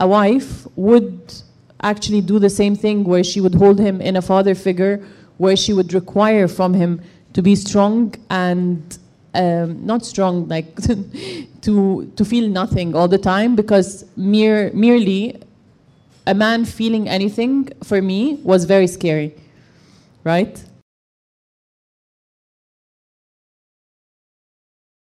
a 0.00 0.06
wife 0.06 0.66
would 0.76 1.34
actually 1.82 2.20
do 2.20 2.38
the 2.38 2.50
same 2.50 2.74
thing 2.74 3.04
where 3.04 3.24
she 3.24 3.40
would 3.40 3.54
hold 3.54 3.78
him 3.78 4.00
in 4.00 4.16
a 4.16 4.22
father 4.22 4.54
figure, 4.54 5.04
where 5.36 5.56
she 5.56 5.72
would 5.72 5.92
require 5.94 6.48
from 6.48 6.74
him 6.74 7.00
to 7.32 7.42
be 7.42 7.54
strong 7.54 8.14
and 8.30 8.98
um, 9.33 9.85
not 9.85 10.05
strong, 10.05 10.47
like 10.47 10.75
to 11.61 12.11
to 12.15 12.25
feel 12.25 12.49
nothing 12.49 12.95
all 12.95 13.07
the 13.07 13.17
time, 13.17 13.55
because 13.55 14.05
mere 14.15 14.71
merely 14.73 15.41
a 16.25 16.33
man 16.33 16.65
feeling 16.65 17.09
anything 17.09 17.69
for 17.83 18.01
me 18.01 18.39
was 18.43 18.65
very 18.65 18.87
scary, 18.87 19.35
right? 20.23 20.63